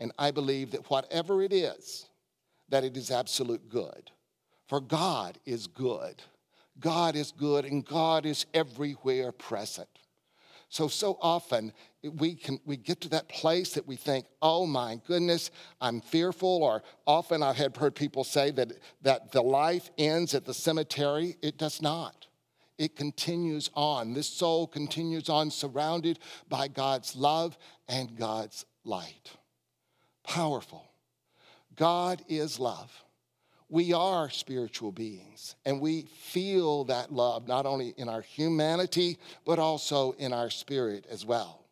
And 0.00 0.10
I 0.18 0.30
believe 0.30 0.70
that 0.72 0.90
whatever 0.90 1.42
it 1.42 1.52
is, 1.52 2.06
that 2.70 2.82
it 2.82 2.96
is 2.96 3.10
absolute 3.10 3.68
good. 3.68 4.10
For 4.74 4.80
God 4.80 5.38
is 5.46 5.68
good. 5.68 6.20
God 6.80 7.14
is 7.14 7.30
good 7.30 7.64
and 7.64 7.86
God 7.86 8.26
is 8.26 8.44
everywhere 8.52 9.30
present. 9.30 9.86
So, 10.68 10.88
so 10.88 11.16
often 11.22 11.72
we 12.02 12.34
can 12.34 12.58
we 12.64 12.76
get 12.76 13.00
to 13.02 13.08
that 13.10 13.28
place 13.28 13.74
that 13.74 13.86
we 13.86 13.94
think, 13.94 14.26
oh 14.42 14.66
my 14.66 14.98
goodness, 15.06 15.52
I'm 15.80 16.00
fearful, 16.00 16.64
or 16.64 16.82
often 17.06 17.40
I've 17.40 17.54
had 17.54 17.76
heard 17.76 17.94
people 17.94 18.24
say 18.24 18.50
that, 18.50 18.72
that 19.02 19.30
the 19.30 19.42
life 19.42 19.90
ends 19.96 20.34
at 20.34 20.44
the 20.44 20.52
cemetery. 20.52 21.36
It 21.40 21.56
does 21.56 21.80
not. 21.80 22.26
It 22.76 22.96
continues 22.96 23.70
on. 23.74 24.12
This 24.12 24.28
soul 24.28 24.66
continues 24.66 25.28
on 25.28 25.52
surrounded 25.52 26.18
by 26.48 26.66
God's 26.66 27.14
love 27.14 27.56
and 27.88 28.16
God's 28.16 28.66
light. 28.82 29.30
Powerful. 30.24 30.90
God 31.76 32.22
is 32.28 32.58
love. 32.58 33.03
We 33.68 33.92
are 33.92 34.30
spiritual 34.30 34.92
beings 34.92 35.56
and 35.64 35.80
we 35.80 36.02
feel 36.02 36.84
that 36.84 37.12
love 37.12 37.48
not 37.48 37.66
only 37.66 37.94
in 37.96 38.08
our 38.08 38.20
humanity, 38.20 39.18
but 39.44 39.58
also 39.58 40.12
in 40.12 40.32
our 40.32 40.50
spirit 40.50 41.06
as 41.10 41.24
well. 41.24 41.64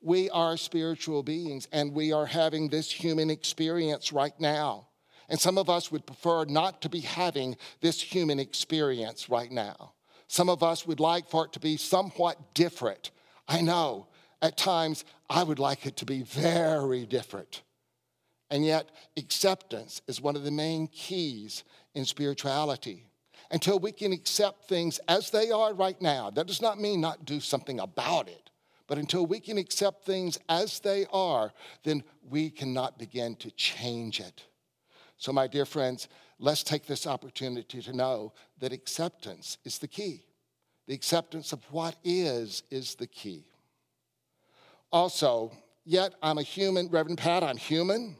We 0.00 0.30
are 0.30 0.56
spiritual 0.56 1.22
beings 1.22 1.66
and 1.72 1.92
we 1.92 2.12
are 2.12 2.26
having 2.26 2.68
this 2.68 2.90
human 2.90 3.30
experience 3.30 4.12
right 4.12 4.38
now. 4.38 4.88
And 5.28 5.40
some 5.40 5.58
of 5.58 5.70
us 5.70 5.90
would 5.90 6.06
prefer 6.06 6.44
not 6.44 6.82
to 6.82 6.88
be 6.88 7.00
having 7.00 7.56
this 7.80 8.00
human 8.00 8.38
experience 8.38 9.28
right 9.28 9.50
now. 9.50 9.94
Some 10.28 10.48
of 10.48 10.62
us 10.62 10.86
would 10.86 11.00
like 11.00 11.28
for 11.28 11.46
it 11.46 11.52
to 11.54 11.60
be 11.60 11.76
somewhat 11.76 12.54
different. 12.54 13.10
I 13.48 13.60
know 13.60 14.08
at 14.40 14.56
times 14.56 15.04
I 15.28 15.42
would 15.42 15.58
like 15.58 15.86
it 15.86 15.96
to 15.96 16.04
be 16.04 16.22
very 16.22 17.06
different. 17.06 17.62
And 18.50 18.64
yet, 18.64 18.90
acceptance 19.16 20.02
is 20.06 20.20
one 20.20 20.36
of 20.36 20.44
the 20.44 20.50
main 20.50 20.86
keys 20.88 21.64
in 21.94 22.04
spirituality. 22.04 23.06
Until 23.50 23.78
we 23.78 23.92
can 23.92 24.12
accept 24.12 24.68
things 24.68 24.98
as 25.08 25.30
they 25.30 25.50
are 25.50 25.74
right 25.74 26.00
now, 26.00 26.30
that 26.30 26.46
does 26.46 26.62
not 26.62 26.80
mean 26.80 27.00
not 27.00 27.24
do 27.24 27.40
something 27.40 27.80
about 27.80 28.28
it, 28.28 28.50
but 28.86 28.98
until 28.98 29.26
we 29.26 29.40
can 29.40 29.58
accept 29.58 30.04
things 30.04 30.38
as 30.48 30.80
they 30.80 31.06
are, 31.12 31.52
then 31.84 32.02
we 32.28 32.50
cannot 32.50 32.98
begin 32.98 33.36
to 33.36 33.50
change 33.52 34.20
it. 34.20 34.44
So, 35.16 35.32
my 35.32 35.46
dear 35.46 35.64
friends, 35.64 36.08
let's 36.38 36.62
take 36.62 36.86
this 36.86 37.06
opportunity 37.06 37.80
to 37.82 37.92
know 37.92 38.32
that 38.58 38.72
acceptance 38.72 39.58
is 39.64 39.78
the 39.78 39.88
key. 39.88 40.24
The 40.86 40.94
acceptance 40.94 41.52
of 41.52 41.62
what 41.70 41.96
is 42.04 42.62
is 42.70 42.94
the 42.94 43.06
key. 43.06 43.46
Also, 44.92 45.52
yet 45.84 46.14
I'm 46.22 46.38
a 46.38 46.42
human, 46.42 46.88
Reverend 46.88 47.18
Pat, 47.18 47.42
I'm 47.42 47.56
human. 47.56 48.16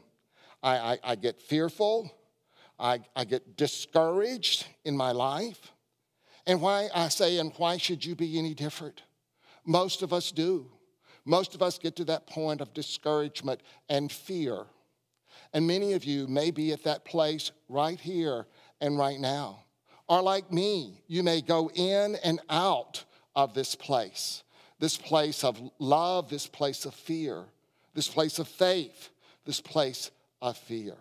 I, 0.65 0.93
I, 0.93 0.99
I 1.11 1.15
get 1.15 1.41
fearful. 1.41 2.11
I, 2.79 2.99
I 3.15 3.23
get 3.23 3.55
discouraged 3.55 4.65
in 4.83 4.97
my 4.97 5.11
life. 5.11 5.71
And 6.47 6.59
why 6.59 6.89
I 6.93 7.09
say, 7.09 7.37
and 7.37 7.53
why 7.57 7.77
should 7.77 8.03
you 8.03 8.15
be 8.15 8.37
any 8.39 8.53
different? 8.53 9.03
Most 9.63 10.01
of 10.01 10.11
us 10.11 10.31
do. 10.31 10.65
Most 11.23 11.55
of 11.55 11.61
us 11.61 11.77
get 11.77 11.95
to 11.97 12.05
that 12.05 12.27
point 12.27 12.61
of 12.61 12.73
discouragement 12.73 13.61
and 13.89 14.11
fear. 14.11 14.65
And 15.53 15.65
many 15.65 15.93
of 15.93 16.03
you 16.03 16.27
may 16.27 16.51
be 16.51 16.73
at 16.73 16.83
that 16.83 17.05
place 17.05 17.51
right 17.69 17.99
here 17.99 18.47
and 18.81 18.97
right 18.97 19.19
now. 19.19 19.63
Or 20.07 20.21
like 20.21 20.51
me, 20.51 21.01
you 21.07 21.23
may 21.23 21.41
go 21.41 21.69
in 21.73 22.15
and 22.23 22.39
out 22.49 23.03
of 23.35 23.53
this 23.53 23.75
place 23.75 24.41
this 24.77 24.97
place 24.97 25.45
of 25.45 25.57
love, 25.79 26.29
this 26.29 26.47
place 26.47 26.85
of 26.85 26.93
fear, 26.93 27.45
this 27.93 28.09
place 28.09 28.39
of 28.39 28.47
faith, 28.47 29.09
this 29.45 29.61
place 29.61 30.11
of 30.41 30.57
fear. 30.57 30.95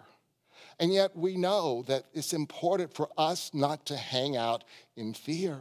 And 0.79 0.93
yet 0.93 1.17
we 1.17 1.37
know 1.37 1.85
that 1.87 2.05
it's 2.13 2.33
important 2.33 2.95
for 2.95 3.09
us 3.17 3.53
not 3.55 3.87
to 3.87 3.97
hang 3.97 4.37
out 4.37 4.65
in 4.97 5.15
fear. 5.15 5.61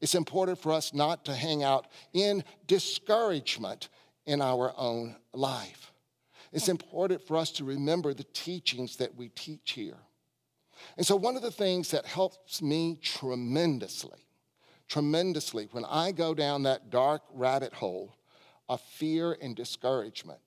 It's 0.00 0.14
important 0.14 0.58
for 0.58 0.72
us 0.72 0.92
not 0.92 1.24
to 1.24 1.34
hang 1.34 1.62
out 1.62 1.86
in 2.12 2.44
discouragement 2.66 3.88
in 4.26 4.42
our 4.42 4.72
own 4.76 5.16
life. 5.32 5.92
It's 6.52 6.68
important 6.68 7.26
for 7.26 7.36
us 7.36 7.50
to 7.52 7.64
remember 7.64 8.14
the 8.14 8.24
teachings 8.24 8.96
that 8.96 9.14
we 9.16 9.30
teach 9.30 9.72
here. 9.72 9.98
And 10.96 11.06
so, 11.06 11.16
one 11.16 11.36
of 11.36 11.42
the 11.42 11.50
things 11.50 11.90
that 11.90 12.06
helps 12.06 12.60
me 12.62 12.98
tremendously, 13.02 14.18
tremendously, 14.88 15.68
when 15.72 15.84
I 15.84 16.12
go 16.12 16.34
down 16.34 16.64
that 16.64 16.90
dark 16.90 17.22
rabbit 17.32 17.72
hole 17.72 18.14
of 18.68 18.80
fear 18.80 19.36
and 19.40 19.56
discouragement, 19.56 20.40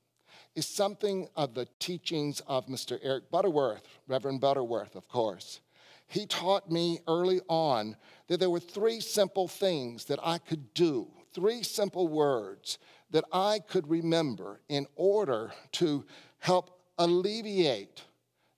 is 0.56 0.66
something 0.66 1.28
of 1.36 1.54
the 1.54 1.68
teachings 1.80 2.42
of 2.48 2.68
Mr. 2.68 3.00
Eric 3.02 3.30
Butterworth, 3.32 3.88
Reverend 4.08 4.42
Butterworth, 4.42 4.96
of 4.96 5.08
course. 5.08 5.62
He 6.08 6.26
taught 6.26 6.72
me 6.72 7.00
early 7.08 7.40
on 7.48 7.96
that 8.28 8.40
there 8.40 8.50
were 8.50 8.60
three 8.60 9.00
simple 9.00 9.48
things 9.48 10.06
that 10.06 10.20
I 10.24 10.40
could 10.40 10.74
do, 10.74 11.08
three 11.34 11.62
simple 11.62 12.08
words 12.08 12.80
that 13.12 13.26
I 13.32 13.60
could 13.60 13.88
remember 13.90 14.62
in 14.70 14.88
order 14.96 15.52
to 15.74 16.06
help 16.40 16.80
alleviate 16.98 18.04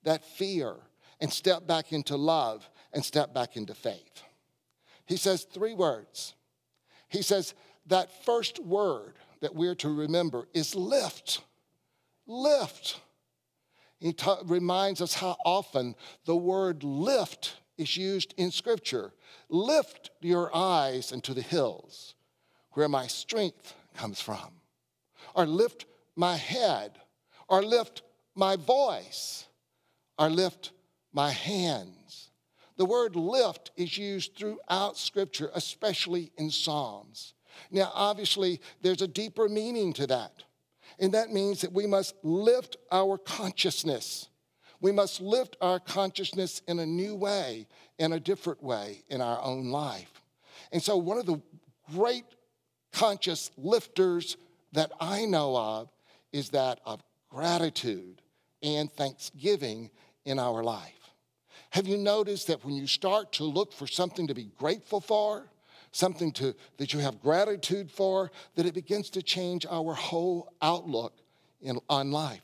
that 0.03 0.25
fear 0.25 0.75
and 1.19 1.31
step 1.31 1.67
back 1.67 1.91
into 1.91 2.15
love 2.15 2.69
and 2.93 3.03
step 3.03 3.33
back 3.33 3.55
into 3.55 3.73
faith. 3.73 4.23
He 5.05 5.17
says 5.17 5.43
three 5.43 5.73
words. 5.73 6.35
He 7.09 7.21
says 7.21 7.53
that 7.87 8.23
first 8.25 8.59
word 8.59 9.15
that 9.41 9.55
we're 9.55 9.75
to 9.75 9.93
remember 9.93 10.47
is 10.53 10.75
lift. 10.75 11.41
Lift. 12.31 13.01
He 13.99 14.13
ta- 14.13 14.39
reminds 14.45 15.01
us 15.01 15.15
how 15.15 15.35
often 15.43 15.95
the 16.23 16.35
word 16.35 16.81
lift 16.81 17.57
is 17.77 17.97
used 17.97 18.33
in 18.37 18.51
Scripture. 18.51 19.11
Lift 19.49 20.11
your 20.21 20.55
eyes 20.55 21.11
into 21.11 21.33
the 21.33 21.41
hills 21.41 22.15
where 22.71 22.87
my 22.87 23.05
strength 23.05 23.75
comes 23.97 24.21
from, 24.21 24.61
or 25.35 25.45
lift 25.45 25.85
my 26.15 26.37
head, 26.37 26.93
or 27.49 27.61
lift 27.61 28.01
my 28.33 28.55
voice, 28.55 29.45
or 30.17 30.29
lift 30.29 30.71
my 31.11 31.31
hands. 31.31 32.29
The 32.77 32.85
word 32.85 33.17
lift 33.17 33.71
is 33.75 33.97
used 33.97 34.37
throughout 34.37 34.97
Scripture, 34.97 35.51
especially 35.53 36.31
in 36.37 36.49
Psalms. 36.49 37.33
Now, 37.69 37.91
obviously, 37.93 38.61
there's 38.81 39.01
a 39.01 39.07
deeper 39.07 39.49
meaning 39.49 39.91
to 39.93 40.07
that, 40.07 40.43
and 41.01 41.15
that 41.15 41.31
means 41.31 41.61
that 41.61 41.73
we 41.73 41.87
must 41.87 42.13
lift 42.21 42.77
our 42.91 43.17
consciousness. 43.17 44.29
We 44.79 44.91
must 44.91 45.19
lift 45.19 45.57
our 45.59 45.79
consciousness 45.79 46.61
in 46.67 46.79
a 46.79 46.85
new 46.85 47.15
way, 47.15 47.67
in 47.97 48.13
a 48.13 48.19
different 48.19 48.63
way 48.63 49.03
in 49.09 49.19
our 49.19 49.41
own 49.41 49.69
life. 49.69 50.21
And 50.71 50.81
so, 50.81 50.95
one 50.97 51.17
of 51.17 51.25
the 51.25 51.41
great 51.93 52.25
conscious 52.93 53.51
lifters 53.57 54.37
that 54.73 54.91
I 54.99 55.25
know 55.25 55.57
of 55.57 55.89
is 56.31 56.49
that 56.49 56.79
of 56.85 57.03
gratitude 57.29 58.21
and 58.61 58.91
thanksgiving 58.91 59.89
in 60.25 60.37
our 60.37 60.63
life. 60.63 60.93
Have 61.71 61.87
you 61.87 61.97
noticed 61.97 62.47
that 62.47 62.63
when 62.63 62.75
you 62.75 62.85
start 62.85 63.31
to 63.33 63.43
look 63.43 63.73
for 63.73 63.87
something 63.87 64.27
to 64.27 64.35
be 64.35 64.51
grateful 64.57 65.01
for, 65.01 65.50
something 65.91 66.31
to, 66.33 66.55
that 66.77 66.93
you 66.93 66.99
have 66.99 67.21
gratitude 67.21 67.91
for, 67.91 68.31
that 68.55 68.65
it 68.65 68.73
begins 68.73 69.09
to 69.11 69.21
change 69.21 69.65
our 69.69 69.93
whole 69.93 70.53
outlook 70.61 71.13
in, 71.61 71.79
on 71.89 72.11
life? 72.11 72.41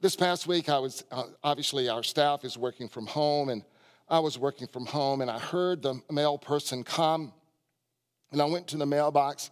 This 0.00 0.16
past 0.16 0.46
week, 0.46 0.68
I 0.68 0.78
was 0.78 1.04
uh, 1.10 1.24
obviously 1.42 1.88
our 1.88 2.02
staff 2.02 2.44
is 2.44 2.58
working 2.58 2.88
from 2.88 3.06
home, 3.06 3.48
and 3.48 3.64
I 4.08 4.20
was 4.20 4.38
working 4.38 4.68
from 4.68 4.86
home, 4.86 5.20
and 5.20 5.30
I 5.30 5.38
heard 5.38 5.82
the 5.82 6.00
mail 6.10 6.38
person 6.38 6.84
come 6.84 7.32
and 8.32 8.42
I 8.42 8.44
went 8.44 8.66
to 8.68 8.76
the 8.76 8.86
mailbox, 8.86 9.50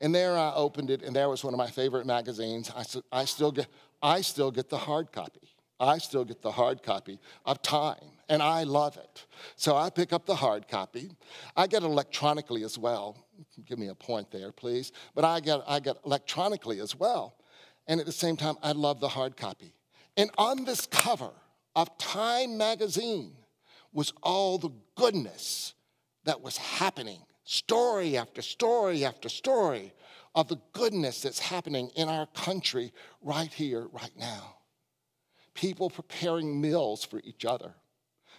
and 0.00 0.14
there 0.14 0.36
I 0.36 0.52
opened 0.54 0.90
it, 0.90 1.02
and 1.02 1.14
there 1.14 1.28
was 1.28 1.44
one 1.44 1.54
of 1.54 1.58
my 1.58 1.70
favorite 1.70 2.06
magazines. 2.06 2.70
I, 2.74 2.84
I, 3.20 3.24
still, 3.24 3.52
get, 3.52 3.66
I 4.02 4.20
still 4.20 4.50
get 4.50 4.68
the 4.68 4.78
hard 4.78 5.12
copy. 5.12 5.40
I 5.78 5.98
still 5.98 6.24
get 6.24 6.42
the 6.42 6.50
hard 6.50 6.82
copy 6.82 7.18
of 7.44 7.62
Time, 7.62 8.18
and 8.28 8.42
I 8.42 8.64
love 8.64 8.96
it. 8.96 9.26
So 9.56 9.76
I 9.76 9.90
pick 9.90 10.12
up 10.12 10.26
the 10.26 10.34
hard 10.34 10.68
copy. 10.68 11.10
I 11.56 11.66
get 11.66 11.82
electronically 11.82 12.64
as 12.64 12.78
well. 12.78 13.16
Give 13.66 13.78
me 13.78 13.88
a 13.88 13.94
point 13.94 14.30
there, 14.30 14.52
please. 14.52 14.92
But 15.14 15.24
I 15.24 15.40
get, 15.40 15.60
I 15.66 15.80
get 15.80 15.96
electronically 16.04 16.80
as 16.80 16.96
well. 16.96 17.36
And 17.86 18.00
at 18.00 18.06
the 18.06 18.12
same 18.12 18.36
time, 18.36 18.56
I 18.62 18.72
love 18.72 19.00
the 19.00 19.08
hard 19.08 19.36
copy. 19.36 19.74
And 20.16 20.30
on 20.38 20.64
this 20.64 20.86
cover 20.86 21.30
of 21.74 21.96
Time 21.98 22.56
magazine 22.56 23.32
was 23.92 24.12
all 24.22 24.58
the 24.58 24.70
goodness 24.94 25.74
that 26.24 26.40
was 26.40 26.56
happening 26.56 27.20
story 27.44 28.16
after 28.16 28.42
story 28.42 29.04
after 29.04 29.28
story 29.28 29.92
of 30.34 30.48
the 30.48 30.60
goodness 30.72 31.22
that's 31.22 31.38
happening 31.38 31.90
in 31.96 32.08
our 32.08 32.26
country 32.26 32.92
right 33.22 33.52
here, 33.52 33.86
right 33.92 34.10
now. 34.18 34.55
People 35.56 35.88
preparing 35.88 36.60
meals 36.60 37.02
for 37.02 37.20
each 37.24 37.46
other, 37.46 37.74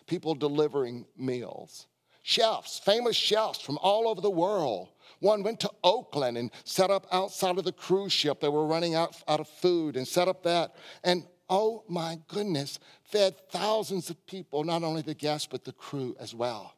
people 0.05 0.35
delivering 0.35 1.05
meals. 1.17 1.87
Chefs, 2.21 2.79
famous 2.79 3.15
chefs 3.15 3.59
from 3.59 3.79
all 3.81 4.07
over 4.07 4.21
the 4.21 4.29
world. 4.29 4.89
One 5.19 5.43
went 5.43 5.61
to 5.61 5.71
Oakland 5.83 6.37
and 6.37 6.51
set 6.65 6.91
up 6.91 7.07
outside 7.11 7.57
of 7.57 7.63
the 7.63 7.71
cruise 7.71 8.11
ship. 8.11 8.39
They 8.39 8.49
were 8.49 8.67
running 8.67 8.95
out, 8.95 9.15
out 9.27 9.39
of 9.39 9.47
food 9.47 9.95
and 9.95 10.05
set 10.05 10.27
up 10.27 10.43
that. 10.43 10.75
And 11.05 11.25
oh 11.49 11.85
my 11.87 12.19
goodness, 12.27 12.79
fed 13.05 13.35
thousands 13.49 14.09
of 14.09 14.27
people, 14.27 14.65
not 14.65 14.83
only 14.83 15.01
the 15.01 15.13
guests, 15.13 15.47
but 15.49 15.63
the 15.63 15.71
crew 15.71 16.17
as 16.19 16.35
well. 16.35 16.73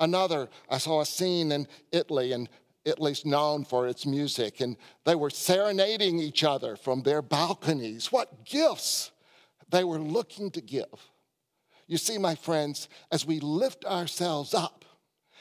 Another, 0.00 0.48
I 0.68 0.78
saw 0.78 1.00
a 1.00 1.06
scene 1.06 1.52
in 1.52 1.68
Italy, 1.92 2.32
and 2.32 2.48
Italy's 2.84 3.24
known 3.24 3.64
for 3.64 3.86
its 3.86 4.04
music, 4.04 4.60
and 4.60 4.76
they 5.04 5.14
were 5.14 5.30
serenading 5.30 6.18
each 6.18 6.44
other 6.44 6.76
from 6.76 7.02
their 7.02 7.22
balconies. 7.22 8.12
What 8.12 8.44
gifts 8.44 9.12
they 9.68 9.84
were 9.84 9.98
looking 9.98 10.50
to 10.52 10.60
give. 10.60 11.10
You 11.86 11.98
see, 11.98 12.18
my 12.18 12.34
friends, 12.34 12.88
as 13.12 13.24
we 13.24 13.40
lift 13.40 13.84
ourselves 13.84 14.54
up 14.54 14.84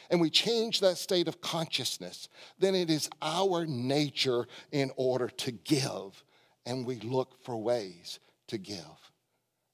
and 0.10 0.22
we 0.22 0.30
change 0.30 0.80
that 0.80 0.98
state 0.98 1.28
of 1.28 1.42
consciousness, 1.42 2.30
then 2.60 2.76
it 2.76 2.90
is 2.90 3.10
our 3.22 3.66
nature 3.66 4.46
in 4.72 4.92
order 4.96 5.28
to 5.28 5.52
give, 5.52 6.24
and 6.66 6.86
we 6.86 6.96
look 6.98 7.44
for 7.44 7.58
ways 7.58 8.20
to 8.48 8.58
give. 8.58 9.12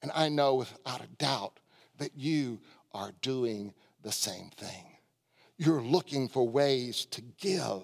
And 0.01 0.11
I 0.15 0.29
know 0.29 0.55
without 0.55 1.01
a 1.01 1.07
doubt 1.17 1.59
that 1.97 2.11
you 2.15 2.59
are 2.93 3.11
doing 3.21 3.73
the 4.01 4.11
same 4.11 4.49
thing. 4.55 4.85
You're 5.57 5.81
looking 5.81 6.27
for 6.27 6.47
ways 6.47 7.05
to 7.11 7.21
give 7.21 7.83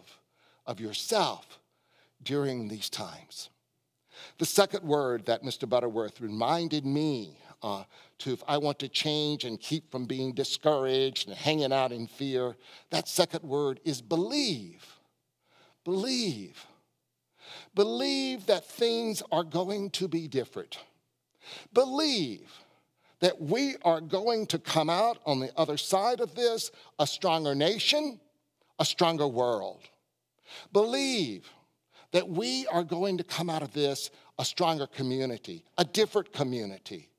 of 0.66 0.80
yourself 0.80 1.60
during 2.24 2.68
these 2.68 2.90
times. 2.90 3.50
The 4.38 4.46
second 4.46 4.84
word 4.84 5.26
that 5.26 5.44
Mr. 5.44 5.68
Butterworth 5.68 6.22
reminded 6.22 6.86
me 6.86 7.38
uh, 7.62 7.84
to, 8.20 8.34
if 8.34 8.44
I 8.48 8.58
want 8.58 8.80
to 8.80 8.88
change 8.88 9.44
and 9.44 9.60
keep 9.60 9.92
from 9.92 10.06
being 10.06 10.34
discouraged 10.34 11.28
and 11.28 11.36
hanging 11.36 11.74
out 11.74 11.92
in 11.92 12.08
fear, 12.08 12.56
that 12.92 13.08
second 13.08 13.44
word 13.44 13.80
is 13.84 14.02
believe. 14.02 14.86
Believe. 15.84 16.66
Believe 17.74 18.46
that 18.48 18.66
things 18.66 19.24
are 19.32 19.44
going 19.44 19.90
to 19.92 20.08
be 20.08 20.28
different. 20.28 20.80
Believe 21.74 22.52
that 23.20 23.42
we 23.42 23.76
are 23.84 24.02
going 24.02 24.46
to 24.48 24.60
come 24.60 24.90
out 24.90 25.18
on 25.26 25.40
the 25.40 25.52
other 25.58 25.78
side 25.78 26.20
of 26.20 26.36
this 26.36 26.72
a 27.00 27.08
stronger 27.08 27.56
nation, 27.56 28.20
a 28.80 28.86
stronger 28.86 29.28
world. 29.28 29.82
Believe 30.72 31.50
that 32.12 32.30
we 32.30 32.66
are 32.68 32.84
going 32.84 33.18
to 33.18 33.24
come 33.24 33.50
out 33.50 33.62
of 33.62 33.74
this 33.74 34.10
a 34.40 34.46
stronger 34.46 34.88
community, 34.88 35.64
a 35.78 35.84
different 35.84 36.32
community, 36.32 37.10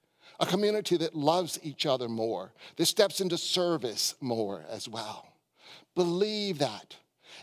a 0.40 0.46
community 0.46 0.96
that 0.96 1.14
loves 1.14 1.58
each 1.62 1.84
other 1.84 2.08
more, 2.08 2.52
that 2.76 2.86
steps 2.86 3.20
into 3.20 3.36
service 3.36 4.14
more 4.20 4.64
as 4.70 4.88
well. 4.88 5.26
Believe 5.94 6.58
that. 6.58 6.96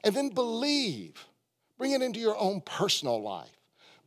And 0.03 0.15
then 0.15 0.29
believe, 0.29 1.25
bring 1.77 1.91
it 1.91 2.01
into 2.01 2.19
your 2.19 2.37
own 2.37 2.61
personal 2.61 3.21
life. 3.21 3.49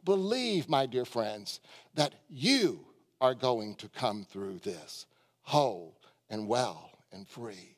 Believe, 0.05 0.69
my 0.69 0.87
dear 0.87 1.05
friends, 1.05 1.61
that 1.95 2.15
you 2.31 2.81
are 3.21 3.35
going 3.35 3.75
to 3.77 3.89
come 3.89 4.25
through 4.25 4.61
this 4.61 5.07
whole 5.43 6.01
and 6.31 6.49
well 6.49 6.91
and 7.13 7.29
free. 7.29 7.77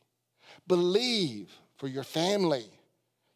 Believe 0.67 1.51
for 1.77 1.89
your 1.89 2.05
family. 2.05 2.67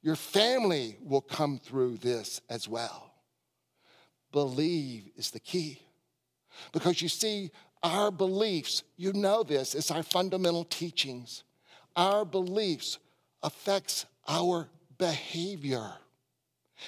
Your 0.04 0.16
family 0.16 0.98
will 1.02 1.22
come 1.22 1.58
through 1.58 1.96
this 1.96 2.42
as 2.50 2.68
well. 2.68 3.10
Believe 4.32 5.08
is 5.16 5.30
the 5.30 5.40
key. 5.40 5.80
Because 6.72 7.00
you 7.00 7.08
see, 7.08 7.50
our 7.82 8.10
beliefs, 8.10 8.82
you 8.98 9.14
know 9.14 9.42
this, 9.42 9.74
it's 9.74 9.90
our 9.90 10.02
fundamental 10.02 10.64
teachings. 10.64 11.42
Our 11.96 12.26
beliefs 12.26 12.98
affects 13.42 14.04
our 14.28 14.68
behavior. 14.98 15.90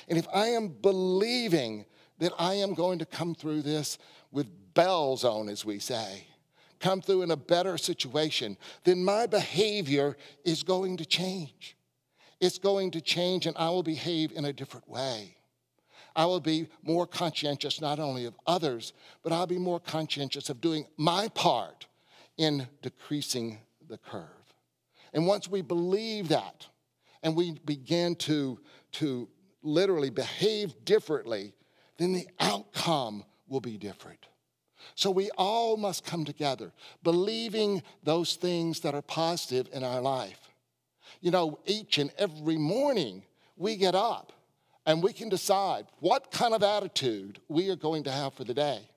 And 0.09 0.19
if 0.19 0.27
I 0.35 0.49
am 0.49 0.69
believing 0.69 1.87
that 2.19 2.35
I 2.39 2.55
am 2.55 2.75
going 2.75 2.99
to 2.99 3.07
come 3.07 3.35
through 3.35 3.63
this 3.63 3.97
with 4.31 4.75
bells 4.75 5.25
on, 5.25 5.49
as 5.49 5.65
we 5.65 5.79
say, 5.79 6.27
come 6.81 7.01
through 7.01 7.23
in 7.23 7.31
a 7.31 7.37
better 7.37 7.79
situation, 7.79 8.59
then 8.85 9.03
my 9.03 9.27
behavior 9.27 10.19
is 10.45 10.63
going 10.63 10.99
to 10.99 11.07
change. 11.07 11.77
It's 12.41 12.59
going 12.59 12.91
to 12.93 13.01
change, 13.01 13.47
and 13.47 13.57
I 13.57 13.71
will 13.71 13.83
behave 13.83 14.33
in 14.33 14.45
a 14.45 14.53
different 14.53 14.89
way. 14.89 15.37
I 16.15 16.25
will 16.25 16.41
be 16.41 16.69
more 16.83 17.07
conscientious 17.07 17.81
not 17.81 17.99
only 17.99 18.25
of 18.25 18.35
others, 18.47 18.93
but 19.23 19.33
I'll 19.33 19.47
be 19.47 19.59
more 19.59 19.81
conscientious 19.81 20.49
of 20.49 20.61
doing 20.61 20.87
my 20.97 21.29
part 21.29 21.87
in 22.39 22.67
decreasing 22.83 23.59
the 23.87 23.99
curve. 23.99 24.23
And 25.13 25.27
once 25.27 25.49
we 25.49 25.63
believe 25.63 26.29
that 26.29 26.67
and 27.23 27.37
we 27.37 27.59
begin 27.65 28.15
to, 28.17 28.59
to 28.93 29.29
literally 29.63 30.11
behave 30.11 30.85
differently, 30.85 31.55
then 31.99 32.13
the 32.13 32.29
outcome 32.41 33.25
will 33.49 33.61
be 33.61 33.77
different. 33.77 34.27
So 34.95 35.11
we 35.11 35.31
all 35.37 35.77
must 35.77 36.05
come 36.05 36.25
together, 36.25 36.73
believing 37.03 37.83
those 38.03 38.37
things 38.37 38.81
that 38.81 38.95
are 38.95 39.03
positive 39.03 39.69
in 39.73 39.83
our 39.83 40.01
life. 40.01 40.46
You 41.27 41.33
know, 41.33 41.59
each 41.67 41.99
and 41.99 42.13
every 42.19 42.57
morning 42.57 43.25
we 43.57 43.75
get 43.75 43.97
up 43.97 44.33
and 44.87 45.03
we 45.03 45.13
can 45.13 45.29
decide 45.29 45.87
what 45.99 46.31
kind 46.31 46.55
of 46.55 46.63
attitude 46.63 47.41
we 47.49 47.69
are 47.69 47.75
going 47.75 48.05
to 48.05 48.13
have 48.13 48.35
for 48.35 48.45
the 48.45 48.55
day. 48.55 48.89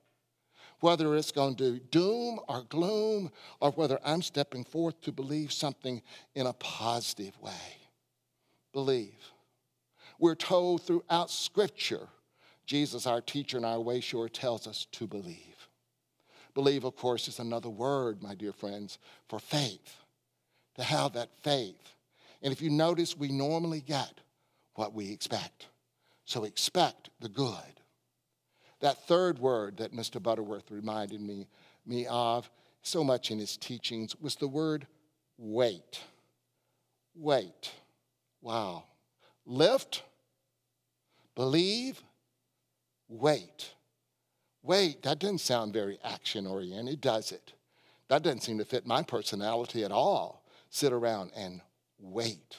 Whether 0.78 1.16
it's 1.16 1.32
going 1.32 1.56
to 1.56 1.80
doom 1.80 2.38
or 2.48 2.62
gloom, 2.68 3.32
or 3.58 3.72
whether 3.72 3.98
I'm 4.04 4.22
stepping 4.22 4.62
forth 4.62 5.00
to 5.00 5.10
believe 5.10 5.52
something 5.52 6.02
in 6.36 6.46
a 6.46 6.52
positive 6.52 7.36
way. 7.42 7.50
Believe. 8.72 9.32
We're 10.20 10.36
told 10.36 10.82
throughout 10.82 11.32
Scripture, 11.32 12.06
Jesus, 12.64 13.08
our 13.08 13.20
teacher 13.20 13.56
and 13.56 13.66
our 13.66 13.78
wayshower 13.78 14.30
tells 14.32 14.68
us 14.68 14.86
to 14.92 15.08
believe. 15.08 15.66
Believe, 16.54 16.84
of 16.84 16.94
course, 16.94 17.26
is 17.26 17.40
another 17.40 17.70
word, 17.70 18.22
my 18.22 18.36
dear 18.36 18.52
friends, 18.52 19.00
for 19.28 19.40
faith, 19.40 19.96
to 20.76 20.84
have 20.84 21.14
that 21.14 21.30
faith. 21.42 21.96
And 22.42 22.52
if 22.52 22.62
you 22.62 22.70
notice, 22.70 23.16
we 23.16 23.28
normally 23.28 23.80
get 23.80 24.20
what 24.74 24.94
we 24.94 25.12
expect. 25.12 25.66
So 26.24 26.44
expect 26.44 27.10
the 27.20 27.28
good. 27.28 27.80
That 28.80 29.06
third 29.06 29.38
word 29.38 29.76
that 29.78 29.92
Mr. 29.92 30.22
Butterworth 30.22 30.70
reminded 30.70 31.20
me, 31.20 31.48
me 31.84 32.06
of 32.06 32.50
so 32.82 33.04
much 33.04 33.30
in 33.30 33.38
his 33.38 33.56
teachings 33.56 34.16
was 34.20 34.36
the 34.36 34.48
word 34.48 34.86
wait. 35.36 36.00
Wait. 37.14 37.72
Wow. 38.40 38.84
Lift, 39.44 40.02
believe, 41.34 42.02
wait. 43.08 43.74
Wait, 44.62 45.02
that 45.02 45.18
doesn't 45.18 45.38
sound 45.38 45.72
very 45.72 45.98
action 46.04 46.46
oriented, 46.46 47.00
does 47.00 47.32
it? 47.32 47.52
That 48.08 48.22
doesn't 48.22 48.42
seem 48.42 48.58
to 48.58 48.64
fit 48.64 48.86
my 48.86 49.02
personality 49.02 49.84
at 49.84 49.92
all. 49.92 50.44
Sit 50.68 50.92
around 50.92 51.32
and 51.34 51.60
wait. 52.00 52.58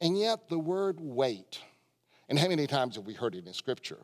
And 0.00 0.18
yet, 0.18 0.48
the 0.48 0.58
word 0.58 0.96
wait 1.00 1.60
and 2.32 2.38
how 2.38 2.48
many 2.48 2.66
times 2.66 2.96
have 2.96 3.04
we 3.04 3.12
heard 3.12 3.34
it 3.34 3.46
in 3.46 3.52
Scripture? 3.52 3.98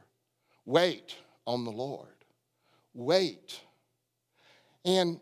Wait 0.66 1.14
on 1.46 1.64
the 1.64 1.70
Lord. 1.70 2.14
Wait. 2.92 3.58
And 4.84 5.18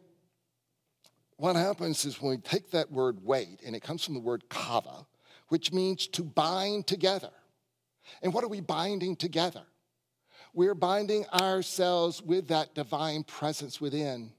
what 1.37 1.55
happens 1.55 2.05
is 2.05 2.21
when 2.21 2.31
we 2.31 2.39
take 2.39 2.73
that 2.73 2.91
word 2.91 3.25
wait, 3.25 3.61
and 3.65 3.77
it 3.77 3.83
comes 3.85 4.05
from 4.05 4.15
the 4.15 4.21
word 4.21 4.49
kava, 4.49 5.07
which 5.51 5.73
means 5.73 6.09
to 6.09 6.25
bind 6.25 6.89
together. 6.89 7.31
And 8.23 8.35
what 8.35 8.43
are 8.43 8.49
we 8.49 8.61
binding 8.61 9.15
together? 9.15 9.63
We're 10.53 10.75
binding 10.75 11.27
ourselves 11.27 12.21
with 12.21 12.49
that 12.49 12.75
divine 12.75 13.23
presence 13.23 13.81
within. 13.81 14.33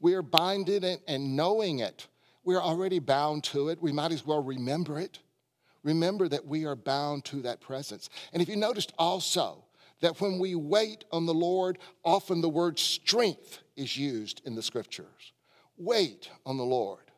We 0.00 0.14
are 0.14 0.22
binding 0.22 0.82
it 0.82 1.02
and 1.06 1.36
knowing 1.36 1.80
it. 1.80 2.08
We're 2.48 2.62
already 2.62 2.98
bound 2.98 3.44
to 3.44 3.68
it. 3.68 3.82
We 3.82 3.92
might 3.92 4.10
as 4.10 4.24
well 4.24 4.42
remember 4.42 4.98
it 4.98 5.18
remember 5.82 6.28
that 6.28 6.46
we 6.46 6.64
are 6.64 6.74
bound 6.74 7.26
to 7.26 7.42
that 7.42 7.60
presence. 7.60 8.08
And 8.32 8.40
if 8.40 8.48
you 8.48 8.56
noticed 8.56 8.90
also 8.98 9.66
that 10.00 10.18
when 10.18 10.38
we 10.38 10.54
wait 10.54 11.04
on 11.12 11.26
the 11.26 11.34
Lord, 11.34 11.76
often 12.06 12.40
the 12.40 12.48
word 12.48 12.78
strength 12.78 13.58
is 13.76 13.98
used 13.98 14.40
in 14.46 14.54
the 14.54 14.62
scriptures. 14.62 15.34
Wait 15.76 16.30
on 16.46 16.56
the 16.56 16.64
Lord, 16.64 17.10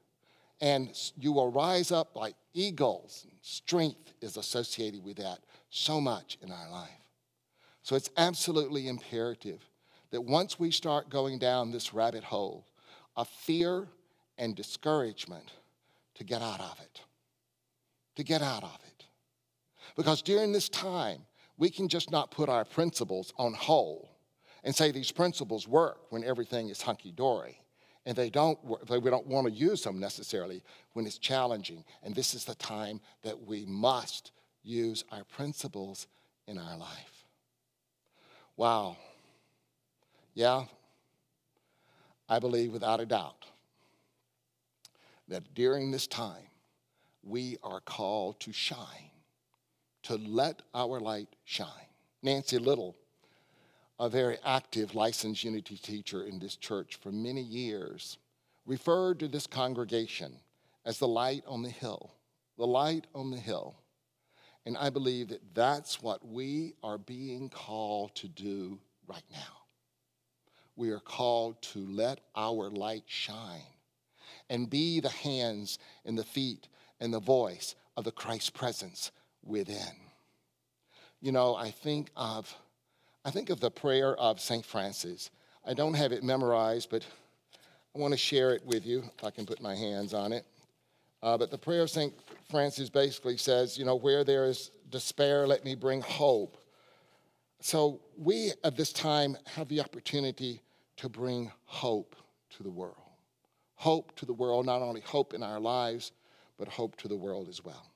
and 0.61 0.91
you 1.17 1.31
will 1.31 1.53
rise 1.53 1.93
up 1.93 2.17
like 2.17 2.35
eagles. 2.53 3.25
Strength 3.41 4.15
is 4.21 4.37
associated 4.37 5.05
with 5.05 5.19
that 5.19 5.39
so 5.69 6.01
much 6.01 6.39
in 6.43 6.51
our 6.51 6.71
life. 6.73 6.91
So 7.83 7.95
it's 7.95 8.11
absolutely 8.17 8.89
imperative 8.89 9.61
that 10.11 10.23
once 10.23 10.59
we 10.59 10.73
start 10.73 11.09
going 11.09 11.39
down 11.39 11.71
this 11.71 11.95
rabbit 11.95 12.25
hole 12.25 12.67
of 13.15 13.29
fear 13.29 13.87
and 14.41 14.57
discouragement, 14.57 15.53
to 16.15 16.25
get 16.25 16.43
out 16.43 16.61
of 16.61 16.81
it 16.83 17.03
to 18.21 18.25
get 18.25 18.43
out 18.43 18.63
of 18.63 18.79
it. 18.87 19.07
Because 19.97 20.23
during 20.23 20.53
this 20.53 20.69
time, 20.69 21.23
we 21.57 21.71
can 21.71 21.89
just 21.89 22.11
not 22.11 22.31
put 22.31 22.49
our 22.49 22.65
principles 22.65 23.33
on 23.37 23.55
hold 23.55 24.09
and 24.63 24.75
say 24.75 24.91
these 24.91 25.11
principles 25.11 25.67
work 25.67 26.01
when 26.11 26.23
everything 26.23 26.69
is 26.69 26.83
hunky 26.83 27.13
dory. 27.13 27.61
And 28.07 28.17
they 28.17 28.31
don't, 28.31 28.59
we 28.65 29.11
don't 29.11 29.27
want 29.27 29.47
to 29.47 29.53
use 29.53 29.83
them 29.83 29.99
necessarily 30.01 30.63
when 30.93 31.07
it's 31.07 31.19
challenging. 31.19 31.85
And 32.03 32.15
this 32.15 32.35
is 32.35 32.45
the 32.45 32.55
time 32.55 33.01
that 33.23 33.47
we 33.47 33.65
must 33.67 34.33
use 34.63 35.05
our 35.11 35.25
principles 35.25 36.07
in 36.47 36.59
our 36.59 36.77
life. 36.77 37.25
Wow. 38.57 38.97
Yeah, 40.35 40.65
I 42.29 42.39
believe 42.39 42.73
without 42.73 43.01
a 43.01 43.07
doubt 43.07 43.47
that 45.31 45.55
during 45.55 45.91
this 45.91 46.07
time, 46.07 46.45
we 47.23 47.57
are 47.63 47.81
called 47.81 48.41
to 48.41 48.53
shine, 48.53 49.11
to 50.03 50.17
let 50.17 50.63
our 50.75 51.01
light 51.01 51.29
shine. 51.45 51.69
Nancy 52.23 52.59
Little, 52.59 52.97
a 53.99 54.09
very 54.09 54.39
active 54.45 54.95
licensed 54.95 55.45
unity 55.45 55.77
teacher 55.77 56.25
in 56.25 56.39
this 56.39 56.57
church 56.57 56.97
for 56.97 57.13
many 57.13 57.41
years, 57.43 58.19
referred 58.67 59.19
to 59.21 59.29
this 59.29 59.47
congregation 59.47 60.35
as 60.85 60.99
the 60.99 61.09
light 61.09 61.45
on 61.47 61.63
the 61.63 61.71
hill, 61.71 62.13
the 62.59 62.67
light 62.67 63.07
on 63.15 63.31
the 63.31 63.39
hill. 63.39 63.77
And 64.67 64.77
I 64.77 64.91
believe 64.91 65.29
that 65.29 65.55
that's 65.55 66.03
what 66.03 66.27
we 66.27 66.75
are 66.83 66.99
being 66.99 67.49
called 67.49 68.15
to 68.17 68.29
do 68.29 68.79
right 69.07 69.25
now. 69.33 69.59
we 70.77 70.91
are 70.91 71.01
called 71.01 71.61
to 71.61 71.87
let 71.91 72.21
our 72.35 72.71
light 72.71 73.05
shine 73.07 73.80
and 74.51 74.69
be 74.69 75.01
the 75.01 75.09
hands 75.09 75.79
and 76.05 76.19
the 76.19 76.25
feet 76.25 76.69
and 77.01 77.15
the 77.15 77.21
voice 77.21 77.75
of 77.97 78.05
the 78.05 78.13
Christ 78.13 78.53
presence 78.53 79.13
within. 79.43 79.97
You 81.23 81.33
know, 81.33 81.55
I 81.55 81.71
think 81.71 82.11
of 82.17 82.55
I 83.25 83.31
think 83.31 83.51
of 83.51 83.61
the 83.61 83.71
prayer 83.71 84.17
of 84.17 84.41
St. 84.41 84.65
Francis. 84.65 85.31
I 85.67 85.75
don't 85.75 85.95
have 85.95 86.11
it 86.11 86.25
memorized, 86.25 86.89
but 86.91 87.05
I 87.95 87.99
want 87.99 88.13
to 88.13 88.19
share 88.19 88.55
it 88.55 88.65
with 88.65 88.87
you 88.87 89.05
if 89.17 89.25
I 89.25 89.31
can 89.31 89.45
put 89.45 89.61
my 89.61 89.75
hands 89.75 90.15
on 90.15 90.33
it. 90.33 90.47
Uh, 91.23 91.37
but 91.37 91.51
the 91.51 91.59
prayer 91.59 91.83
of 91.83 91.91
St. 91.91 92.15
Francis 92.51 92.89
basically 92.89 93.37
says, 93.37 93.77
you 93.77 93.85
know, 93.85 93.97
where 93.97 94.25
there 94.25 94.47
is 94.47 94.71
despair, 94.89 95.47
let 95.47 95.67
me 95.67 95.75
bring 95.75 96.01
hope. 96.01 96.57
So 97.61 98.01
we 98.17 98.53
at 98.65 98.75
this 98.75 98.91
time 98.91 99.37
have 99.55 99.69
the 99.69 99.81
opportunity 99.81 100.63
to 100.97 101.11
bring 101.11 101.53
hope 101.67 102.17
to 102.57 102.63
the 102.63 102.71
world. 102.71 103.10
Hope 103.81 104.15
to 104.17 104.27
the 104.27 104.35
world, 104.35 104.67
not 104.67 104.83
only 104.83 105.01
hope 105.01 105.33
in 105.33 105.43
our 105.43 105.59
lives, 105.59 106.13
but 106.59 106.69
hope 106.69 106.97
to 106.97 107.09
the 107.09 107.17
world 107.17 107.49
as 107.49 107.65
well. 107.65 107.91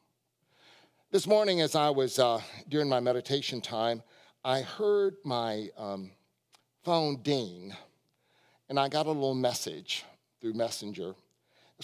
This 1.10 1.26
morning, 1.26 1.60
as 1.60 1.74
I 1.74 1.90
was 1.90 2.18
uh, 2.18 2.40
during 2.70 2.88
my 2.88 3.00
meditation 3.00 3.60
time, 3.60 4.02
I 4.42 4.62
heard 4.62 5.16
my 5.26 5.68
um, 5.76 6.10
phone 6.84 7.20
ding, 7.20 7.74
and 8.70 8.80
I 8.80 8.88
got 8.88 9.04
a 9.04 9.10
little 9.10 9.34
message 9.34 10.06
through 10.40 10.54
Messenger 10.54 11.16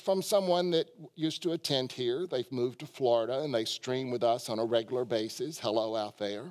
from 0.03 0.23
someone 0.23 0.71
that 0.71 0.89
used 1.15 1.43
to 1.43 1.53
attend 1.53 1.93
here. 1.93 2.27
They've 2.27 2.51
moved 2.51 2.79
to 2.79 2.87
Florida 2.87 3.43
and 3.43 3.55
they 3.55 3.67
stream 3.67 4.11
with 4.11 4.25
us 4.25 4.49
on 4.49 4.59
a 4.59 4.65
regular 4.65 5.05
basis. 5.05 5.59
Hello 5.59 5.95
out 5.95 6.17
there. 6.17 6.47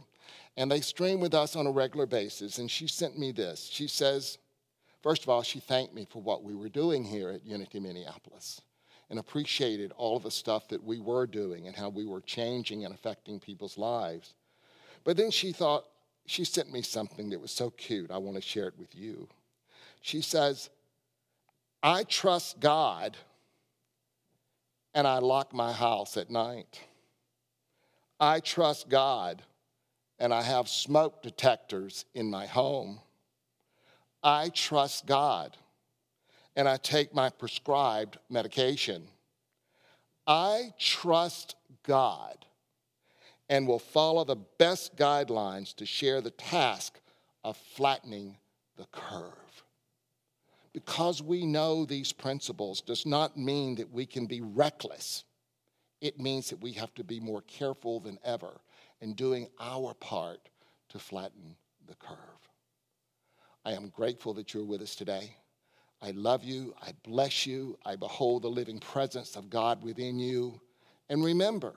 And 0.55 0.71
they 0.71 0.81
stream 0.81 1.19
with 1.19 1.33
us 1.33 1.55
on 1.55 1.65
a 1.65 1.71
regular 1.71 2.05
basis. 2.05 2.59
And 2.59 2.69
she 2.69 2.85
sent 2.85 3.17
me 3.17 3.31
this. 3.31 3.67
She 3.71 3.87
says, 3.87 4.37
first 5.01 5.23
of 5.23 5.29
all, 5.29 5.41
she 5.41 5.59
thanked 5.59 5.93
me 5.93 6.05
for 6.09 6.21
what 6.21 6.43
we 6.43 6.55
were 6.55 6.69
doing 6.69 7.03
here 7.03 7.29
at 7.29 7.45
Unity 7.45 7.79
Minneapolis 7.79 8.61
and 9.09 9.19
appreciated 9.19 9.91
all 9.97 10.17
of 10.17 10.23
the 10.23 10.31
stuff 10.31 10.67
that 10.69 10.83
we 10.83 10.99
were 10.99 11.25
doing 11.25 11.67
and 11.67 11.75
how 11.75 11.89
we 11.89 12.05
were 12.05 12.21
changing 12.21 12.85
and 12.85 12.93
affecting 12.93 13.39
people's 13.39 13.77
lives. 13.77 14.33
But 15.03 15.17
then 15.17 15.31
she 15.31 15.51
thought, 15.51 15.85
she 16.25 16.43
sent 16.43 16.71
me 16.71 16.83
something 16.83 17.29
that 17.31 17.41
was 17.41 17.51
so 17.51 17.71
cute. 17.71 18.11
I 18.11 18.17
want 18.17 18.35
to 18.35 18.41
share 18.41 18.67
it 18.67 18.77
with 18.77 18.95
you. 18.95 19.27
She 20.01 20.21
says, 20.21 20.69
I 21.81 22.03
trust 22.03 22.59
God 22.59 23.17
and 24.93 25.07
I 25.07 25.19
lock 25.19 25.53
my 25.53 25.71
house 25.71 26.17
at 26.17 26.29
night. 26.29 26.81
I 28.19 28.41
trust 28.41 28.89
God 28.89 29.41
and 30.19 30.33
I 30.33 30.41
have 30.43 30.67
smoke 30.67 31.23
detectors 31.23 32.05
in 32.13 32.29
my 32.29 32.45
home. 32.45 32.99
I 34.23 34.49
trust 34.49 35.05
God 35.05 35.55
and 36.55 36.67
I 36.67 36.77
take 36.77 37.13
my 37.13 37.29
prescribed 37.29 38.17
medication. 38.29 39.07
I 40.27 40.73
trust 40.77 41.55
God 41.83 42.45
and 43.49 43.67
will 43.67 43.79
follow 43.79 44.23
the 44.23 44.35
best 44.35 44.95
guidelines 44.95 45.75
to 45.75 45.85
share 45.85 46.21
the 46.21 46.31
task 46.31 46.99
of 47.43 47.57
flattening 47.57 48.37
the 48.77 48.85
curve. 48.91 49.33
Because 50.73 51.21
we 51.21 51.45
know 51.45 51.83
these 51.83 52.13
principles 52.13 52.81
does 52.81 53.05
not 53.05 53.37
mean 53.37 53.75
that 53.75 53.91
we 53.91 54.05
can 54.05 54.27
be 54.27 54.41
reckless. 54.41 55.23
It 55.99 56.19
means 56.19 56.49
that 56.49 56.61
we 56.61 56.73
have 56.73 56.93
to 56.95 57.03
be 57.03 57.19
more 57.19 57.41
careful 57.41 57.99
than 57.99 58.19
ever 58.23 58.61
in 59.01 59.13
doing 59.13 59.49
our 59.59 59.93
part 59.95 60.49
to 60.89 60.99
flatten 60.99 61.55
the 61.87 61.95
curve. 61.95 62.38
I 63.65 63.73
am 63.73 63.89
grateful 63.89 64.33
that 64.35 64.53
you're 64.53 64.65
with 64.65 64.81
us 64.81 64.95
today. 64.95 65.35
I 66.01 66.11
love 66.11 66.43
you. 66.43 66.73
I 66.81 66.91
bless 67.03 67.45
you. 67.45 67.77
I 67.85 67.95
behold 67.95 68.43
the 68.43 68.49
living 68.49 68.79
presence 68.79 69.35
of 69.35 69.49
God 69.49 69.83
within 69.83 70.17
you. 70.17 70.59
And 71.09 71.23
remember, 71.23 71.73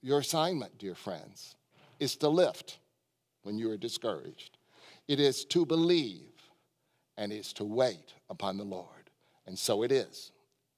your 0.00 0.20
assignment, 0.20 0.78
dear 0.78 0.94
friends, 0.94 1.56
is 1.98 2.16
to 2.16 2.28
lift 2.28 2.78
when 3.42 3.58
you 3.58 3.70
are 3.70 3.76
discouraged. 3.76 4.58
It 5.08 5.18
is 5.18 5.44
to 5.46 5.66
believe 5.66 6.20
and 7.16 7.32
it's 7.32 7.52
to 7.54 7.64
wait 7.64 8.14
upon 8.30 8.56
the 8.56 8.64
Lord. 8.64 9.10
And 9.46 9.58
so 9.58 9.82
it 9.82 9.92
is. 9.92 10.32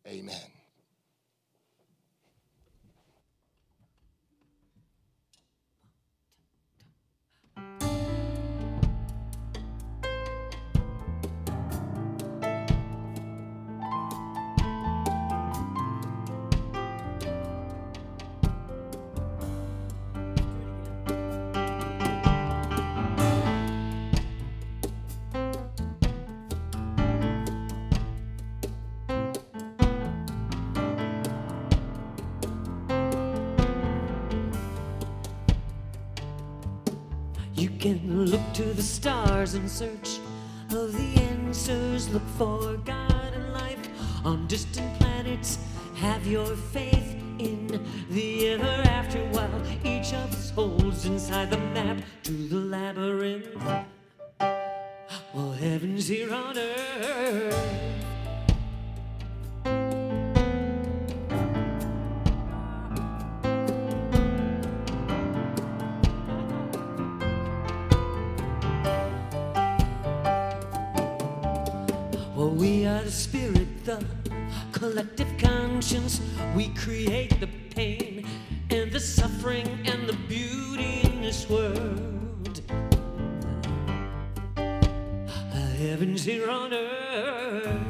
Amen. 0.06 0.55
To 38.56 38.72
the 38.72 38.82
stars 38.82 39.52
in 39.52 39.68
search 39.68 40.18
of 40.70 40.90
the 40.96 41.20
answers. 41.20 42.08
Look 42.08 42.26
for 42.38 42.78
God 42.86 43.34
and 43.34 43.52
life 43.52 43.86
on 44.24 44.46
distant 44.46 44.98
planets. 44.98 45.58
Have 45.96 46.26
your 46.26 46.56
faith 46.56 47.16
in 47.38 47.66
the 48.08 48.48
ever 48.48 48.82
after 48.88 49.18
while 49.26 49.62
each 49.84 50.14
of 50.14 50.32
us 50.32 50.48
holds 50.52 51.04
inside 51.04 51.50
the 51.50 51.58
map 51.58 51.98
to 52.22 52.32
the 52.32 52.56
labyrinth. 52.56 53.62
Well, 54.40 55.52
heaven's 55.52 56.08
here 56.08 56.32
on 56.32 56.56
earth. 56.56 57.95
Collective 74.76 75.38
conscience, 75.38 76.20
we 76.54 76.68
create 76.74 77.40
the 77.40 77.48
pain 77.74 78.26
and 78.68 78.92
the 78.92 79.00
suffering 79.00 79.66
and 79.86 80.06
the 80.06 80.12
beauty 80.28 81.00
in 81.02 81.22
this 81.22 81.48
world. 81.48 82.60
Heaven's 85.78 86.24
here 86.24 86.50
on 86.50 86.74
earth. 86.74 87.80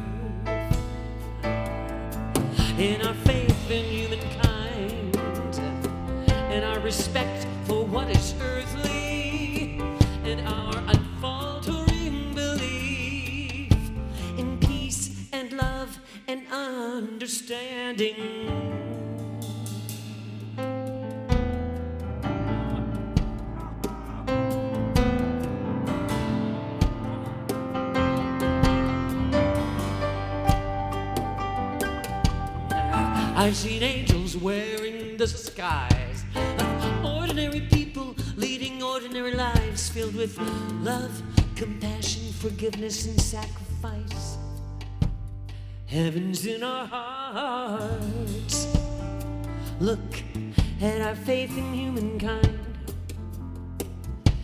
In 2.79 3.03
our 3.03 3.15
faith 3.15 3.71
in 3.71 3.85
humankind 3.85 5.17
and 6.53 6.65
our 6.65 6.79
respect 6.81 7.47
for 7.65 7.85
what 7.85 8.09
is 8.11 8.35
earthly 8.41 8.96
understanding. 17.49 18.15
I've 33.37 33.55
seen 33.55 33.83
angels 33.83 34.37
wearing 34.37 35.17
the 35.17 35.29
skies 35.29 36.25
ordinary 37.05 37.61
people 37.61 38.17
leading 38.37 38.83
ordinary 38.83 39.35
lives 39.35 39.89
filled 39.89 40.17
with 40.17 40.37
love, 40.81 41.23
compassion, 41.55 42.33
forgiveness, 42.33 43.07
and 43.07 43.21
sacrifice. 43.21 44.39
Heaven's 45.97 46.45
in 46.45 46.63
our 46.63 46.85
hearts. 46.85 48.67
Look 49.81 50.23
at 50.83 51.01
our 51.01 51.15
faith 51.15 51.57
in 51.57 51.73
humankind 51.73 52.61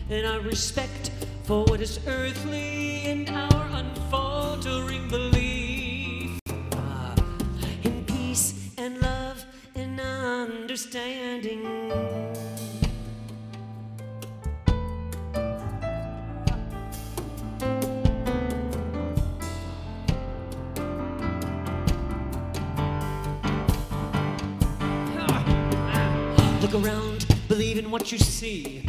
and 0.09 0.25
our 0.25 0.39
respect 0.39 1.11
for 1.43 1.63
what 1.65 1.79
is 1.79 1.99
earthly 2.07 3.05
and 3.05 3.29
our 3.29 3.67
unfaltering 3.71 5.07
belief 5.09 6.39
ah, 6.73 7.13
in 7.83 8.03
peace 8.05 8.71
and 8.79 8.99
love 8.99 9.45
and 9.75 10.01
understanding. 10.01 11.61
Believe 27.53 27.77
in 27.77 27.91
what 27.91 28.11
you 28.11 28.17
see. 28.17 28.83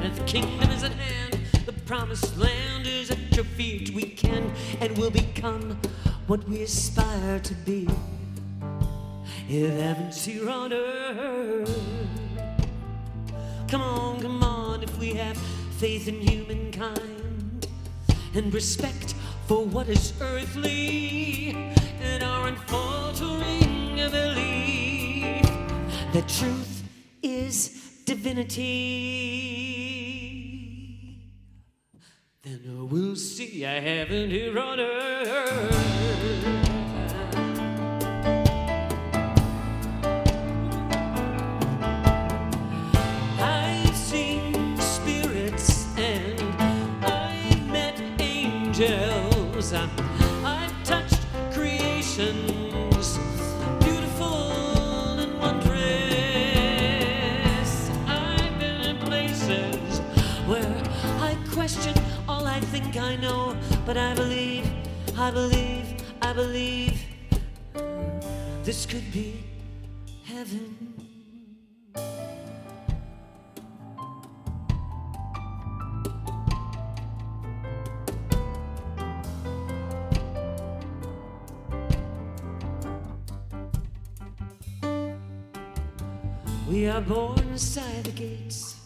And 0.00 0.14
the 0.14 0.24
kingdom 0.24 0.70
is 0.70 0.82
at 0.82 0.92
hand, 0.92 1.38
the 1.66 1.72
promised 1.84 2.38
land 2.38 2.86
is 2.86 3.10
at 3.10 3.36
your 3.36 3.44
feet. 3.44 3.90
We 3.90 4.04
can 4.04 4.50
and 4.80 4.96
will 4.96 5.10
become 5.10 5.78
what 6.26 6.42
we 6.48 6.62
aspire 6.62 7.38
to 7.40 7.54
be. 7.66 7.86
If 9.50 9.70
heaven's 9.78 10.24
here 10.24 10.48
on 10.48 10.72
earth, 10.72 11.78
come 13.68 13.82
on, 13.82 14.22
come 14.22 14.42
on, 14.42 14.82
if 14.82 14.98
we 14.98 15.12
have 15.12 15.36
faith 15.76 16.08
in 16.08 16.18
humankind 16.22 17.68
and 18.32 18.54
respect 18.54 19.14
for 19.46 19.62
what 19.62 19.88
is 19.90 20.14
earthly 20.22 21.54
and 22.00 22.22
our 22.22 22.48
unfaltering 22.48 23.96
belief 24.10 25.42
that 26.14 26.26
truth 26.26 26.82
is 27.22 27.85
divinity, 28.06 28.62
then 32.42 32.88
we'll 32.88 33.16
see 33.16 33.64
a 33.64 33.80
heaven 33.80 34.30
here 34.30 34.58
on 34.58 34.80
earth. 34.80 36.16
Angels. 48.76 50.05
Think 62.80 62.96
I 62.98 63.16
know, 63.16 63.56
but 63.86 63.96
I 63.96 64.14
believe, 64.14 64.70
I 65.16 65.30
believe, 65.30 65.86
I 66.20 66.34
believe 66.34 67.00
this 68.64 68.84
could 68.84 69.10
be 69.12 69.42
heaven. 70.26 70.76
We 86.68 86.88
are 86.88 87.00
born 87.00 87.38
inside 87.38 88.04
the 88.04 88.10
gates 88.10 88.76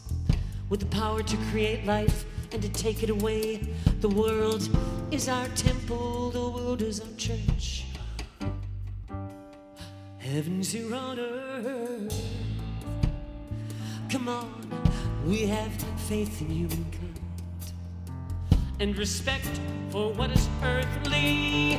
with 0.68 0.78
the 0.78 0.86
power 0.86 1.24
to 1.24 1.36
create 1.50 1.84
life 1.84 2.24
to 2.60 2.68
take 2.68 3.02
it 3.02 3.10
away. 3.10 3.60
The 4.00 4.08
world 4.08 4.68
is 5.10 5.28
our 5.28 5.48
temple, 5.48 6.30
the 6.30 6.48
world 6.48 6.80
is 6.82 7.00
our 7.00 7.12
church. 7.16 7.86
Heaven's 10.18 10.70
here 10.72 10.94
on 10.94 11.18
earth. 11.18 12.24
Come 14.10 14.28
on, 14.28 14.70
we 15.26 15.46
have 15.46 15.72
faith 16.08 16.40
in 16.40 16.50
humankind 16.50 17.20
and 18.80 18.96
respect 18.96 19.60
for 19.90 20.12
what 20.12 20.30
is 20.30 20.48
earthly 20.62 21.74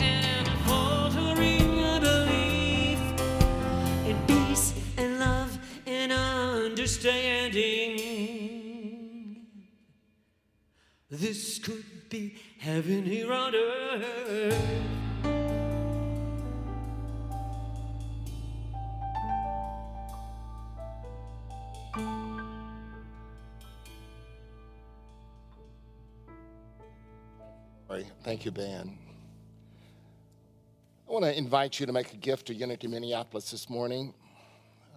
and 0.00 0.48
faltering 0.66 2.00
belief 2.00 2.98
in 4.06 4.16
peace 4.26 4.72
and 4.96 5.18
love 5.18 5.58
and 5.86 6.12
understanding. 6.12 8.61
This 11.14 11.58
could 11.58 12.08
be 12.08 12.36
heaven 12.58 13.04
here 13.04 13.30
on 13.30 13.54
earth. 13.54 14.92
Thank 28.24 28.46
you, 28.46 28.50
Ben. 28.50 28.96
I 31.06 31.12
want 31.12 31.24
to 31.26 31.36
invite 31.36 31.78
you 31.78 31.84
to 31.84 31.92
make 31.92 32.14
a 32.14 32.16
gift 32.16 32.46
to 32.46 32.54
Unity 32.54 32.86
Minneapolis 32.86 33.50
this 33.50 33.68
morning. 33.68 34.14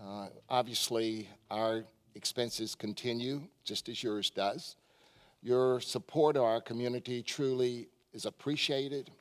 Uh, 0.01 0.27
obviously, 0.47 1.27
our 1.51 1.83
expenses 2.13 2.75
continue 2.75 3.41
just 3.65 3.89
as 3.89 4.01
yours 4.01 4.29
does. 4.29 4.77
Your 5.45 5.79
support 5.79 6.35
of 6.37 6.43
our 6.43 6.59
community 6.59 7.21
truly 7.21 7.87
is 8.13 8.25
appreciated. 8.25 9.11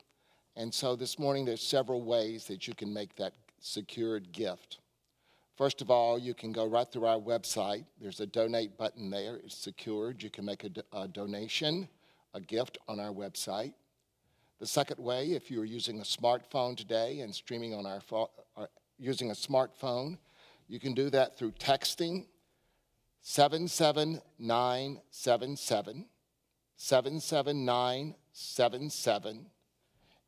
And 0.56 0.72
so 0.72 0.96
this 0.96 1.18
morning, 1.18 1.44
there's 1.44 1.62
several 1.62 2.02
ways 2.02 2.46
that 2.46 2.66
you 2.66 2.74
can 2.74 2.94
make 2.94 3.14
that 3.16 3.34
secured 3.60 4.32
gift. 4.32 4.78
First 5.54 5.82
of 5.82 5.90
all, 5.90 6.18
you 6.18 6.32
can 6.32 6.50
go 6.50 6.64
right 6.64 6.90
through 6.90 7.04
our 7.04 7.20
website. 7.20 7.84
There's 8.00 8.20
a 8.20 8.26
donate 8.26 8.78
button 8.78 9.10
there. 9.10 9.36
It's 9.36 9.54
secured. 9.54 10.22
You 10.22 10.30
can 10.30 10.46
make 10.46 10.64
a, 10.64 10.70
a 10.98 11.06
donation, 11.06 11.90
a 12.32 12.40
gift 12.40 12.78
on 12.88 13.00
our 13.00 13.12
website. 13.12 13.74
The 14.60 14.66
second 14.66 14.98
way, 14.98 15.32
if 15.32 15.50
you're 15.50 15.66
using 15.66 16.00
a 16.00 16.04
smartphone 16.04 16.74
today 16.74 17.20
and 17.20 17.34
streaming 17.34 17.74
on 17.74 17.84
our 17.84 18.00
or 18.56 18.70
using 18.98 19.30
a 19.30 19.34
smartphone, 19.34 20.16
you 20.68 20.80
can 20.80 20.94
do 20.94 21.10
that 21.10 21.36
through 21.36 21.52
texting 21.52 22.24
77977 23.20 26.06
77977 26.76 29.46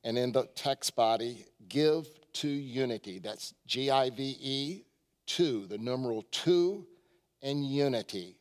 and 0.04 0.16
in 0.16 0.32
the 0.32 0.46
text 0.54 0.94
body, 0.94 1.44
give 1.68 2.08
to 2.34 2.48
unity. 2.48 3.18
That's 3.18 3.54
G 3.66 3.90
I 3.90 4.10
V 4.10 4.36
E 4.40 4.84
2, 5.26 5.66
the 5.66 5.78
numeral 5.78 6.24
2 6.30 6.86
and 7.42 7.66
unity. 7.66 8.36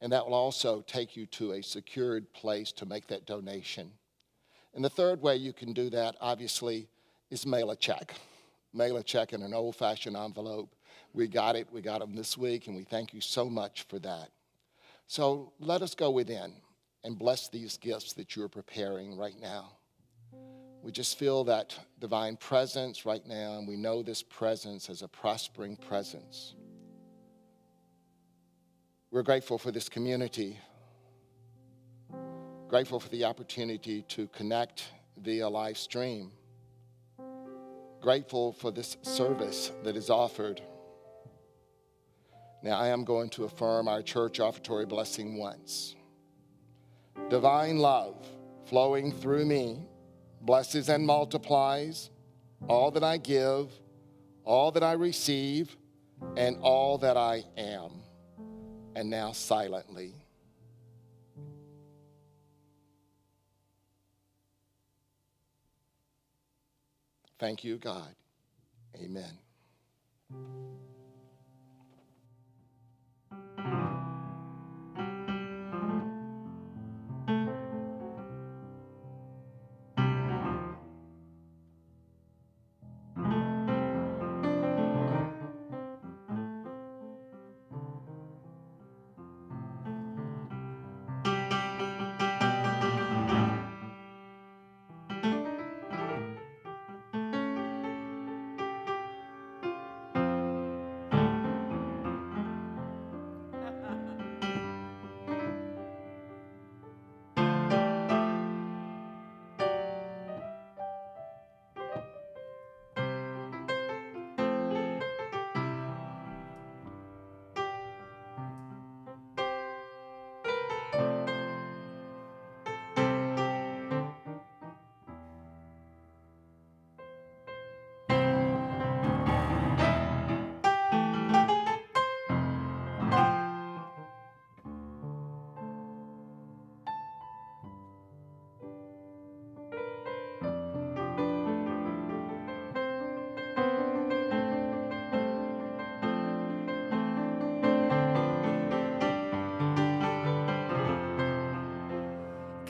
And 0.00 0.12
that 0.12 0.26
will 0.26 0.34
also 0.34 0.80
take 0.82 1.16
you 1.16 1.26
to 1.26 1.52
a 1.52 1.62
secured 1.62 2.32
place 2.32 2.72
to 2.72 2.84
make 2.84 3.06
that 3.06 3.26
donation. 3.26 3.92
And 4.74 4.84
the 4.84 4.90
third 4.90 5.22
way 5.22 5.36
you 5.36 5.52
can 5.52 5.72
do 5.72 5.88
that, 5.90 6.16
obviously, 6.20 6.88
is 7.30 7.46
mail 7.46 7.70
a 7.70 7.76
check. 7.76 8.14
Mail 8.72 8.96
a 8.96 9.02
check 9.02 9.32
in 9.32 9.42
an 9.42 9.54
old 9.54 9.76
fashioned 9.76 10.16
envelope. 10.16 10.74
We 11.12 11.28
got 11.28 11.54
it, 11.54 11.68
we 11.72 11.80
got 11.80 12.00
them 12.00 12.16
this 12.16 12.36
week, 12.36 12.66
and 12.66 12.74
we 12.74 12.82
thank 12.82 13.14
you 13.14 13.20
so 13.20 13.48
much 13.48 13.86
for 13.88 14.00
that. 14.00 14.30
So 15.06 15.52
let 15.60 15.80
us 15.80 15.94
go 15.94 16.10
within 16.10 16.54
and 17.04 17.18
bless 17.18 17.48
these 17.48 17.76
gifts 17.76 18.14
that 18.14 18.34
you're 18.34 18.48
preparing 18.48 19.16
right 19.16 19.38
now. 19.40 19.76
We 20.82 20.90
just 20.90 21.18
feel 21.18 21.44
that 21.44 21.78
divine 22.00 22.36
presence 22.36 23.06
right 23.06 23.24
now, 23.26 23.58
and 23.58 23.68
we 23.68 23.76
know 23.76 24.02
this 24.02 24.22
presence 24.22 24.90
as 24.90 25.02
a 25.02 25.08
prospering 25.08 25.76
presence. 25.76 26.54
We're 29.10 29.22
grateful 29.22 29.58
for 29.58 29.70
this 29.70 29.88
community, 29.88 30.58
grateful 32.68 33.00
for 33.00 33.08
the 33.10 33.24
opportunity 33.24 34.02
to 34.08 34.26
connect 34.28 34.84
via 35.18 35.48
live 35.48 35.78
stream, 35.78 36.32
grateful 38.00 38.52
for 38.52 38.70
this 38.70 38.96
service 39.02 39.70
that 39.84 39.96
is 39.96 40.10
offered. 40.10 40.60
Now, 42.62 42.78
I 42.78 42.88
am 42.88 43.04
going 43.04 43.30
to 43.30 43.44
affirm 43.44 43.88
our 43.88 44.02
church 44.02 44.38
offertory 44.38 44.86
blessing 44.86 45.38
once. 45.38 45.94
Divine 47.28 47.78
love 47.78 48.16
flowing 48.66 49.12
through 49.12 49.44
me 49.46 49.78
blesses 50.40 50.88
and 50.88 51.06
multiplies 51.06 52.10
all 52.68 52.90
that 52.90 53.04
I 53.04 53.16
give, 53.16 53.70
all 54.44 54.70
that 54.72 54.82
I 54.82 54.92
receive, 54.92 55.76
and 56.36 56.56
all 56.60 56.98
that 56.98 57.16
I 57.16 57.44
am. 57.56 57.90
And 58.94 59.10
now, 59.10 59.32
silently. 59.32 60.14
Thank 67.38 67.64
you, 67.64 67.76
God. 67.76 68.14
Amen. 68.96 69.38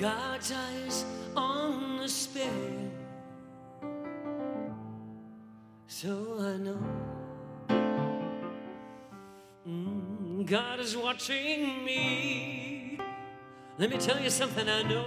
God's 0.05 0.52
eyes 0.52 1.05
on 1.34 1.96
the 1.96 2.09
sparrow. 2.11 2.90
So 5.86 6.36
I 6.40 6.57
know 6.59 6.82
mm, 9.66 10.44
God 10.44 10.80
is 10.80 10.94
watching 10.94 11.86
me. 11.86 13.00
Let 13.78 13.88
me 13.88 13.96
tell 13.96 14.20
you 14.20 14.28
something 14.28 14.68
I 14.68 14.82
know. 14.82 15.07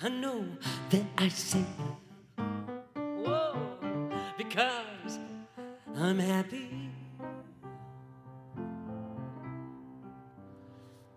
I 0.00 0.08
know 0.08 0.44
that 0.90 1.06
I 1.18 1.26
sing. 1.26 1.66
Whoa, 2.94 3.58
because 4.38 5.18
I'm 5.96 6.20
happy. 6.20 6.92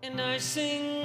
And 0.02 0.20
I 0.20 0.38
sing 0.38 0.99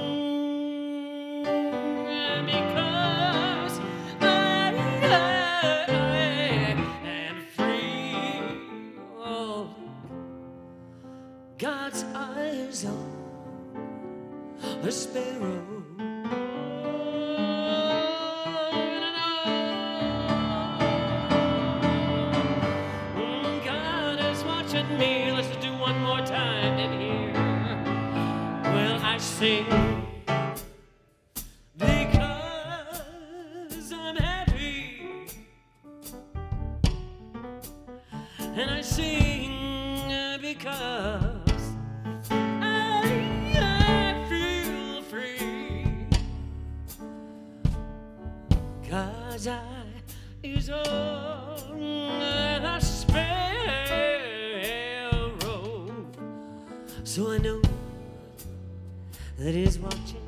sparrow. 14.96 15.62
Mm, 23.14 23.64
God 23.64 24.18
is 24.30 24.42
watching 24.44 24.98
me. 24.98 25.30
Let's 25.32 25.54
do 25.58 25.70
one 25.76 26.00
more 26.00 26.20
time 26.20 26.78
in 26.78 26.98
here. 26.98 27.34
Well, 28.72 28.98
I 29.02 29.18
sing 29.18 29.66
because 31.76 32.72
I'm 33.92 34.16
happy, 34.16 35.02
and 38.40 38.70
I 38.70 38.80
sing 38.80 40.40
because 40.40 41.25
I 49.48 49.62
is 50.42 50.70
on 50.70 50.80
a 51.80 52.80
sparrow, 52.80 53.30
so 57.04 57.30
I 57.30 57.38
know 57.38 57.62
that 59.38 59.54
is 59.54 59.78
watching. 59.78 60.20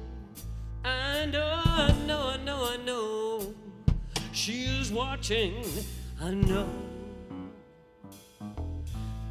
I 0.84 1.26
know, 1.26 1.62
I 1.64 1.92
know, 2.06 2.28
I 2.28 2.36
know, 2.44 2.64
I 2.64 2.76
know. 2.76 3.54
She 4.32 4.62
is 4.64 4.92
watching. 4.92 5.64
I 6.20 6.30
know. 6.30 6.68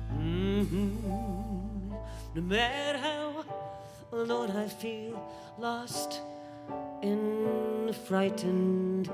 hmm 0.10 0.90
No 2.36 2.42
matter 2.42 2.98
how, 2.98 3.46
Lord, 4.12 4.52
I 4.52 4.68
feel 4.68 5.16
lost 5.58 6.20
and 7.02 7.96
frightened. 7.96 9.10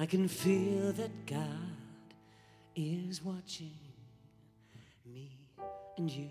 I 0.00 0.06
can 0.06 0.28
feel 0.28 0.92
that 0.92 1.26
God 1.26 1.44
is 2.76 3.20
watching 3.24 3.74
me 5.04 5.36
and 5.96 6.08
you 6.08 6.28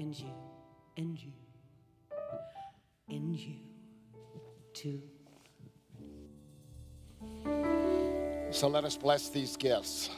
and 0.00 0.18
you 0.18 0.32
and 0.96 1.16
you 1.16 1.30
and 3.08 3.36
you 3.36 3.54
too. 4.72 5.00
So 8.50 8.66
let 8.66 8.84
us 8.84 8.96
bless 8.96 9.28
these 9.28 9.56
gifts. 9.56 10.10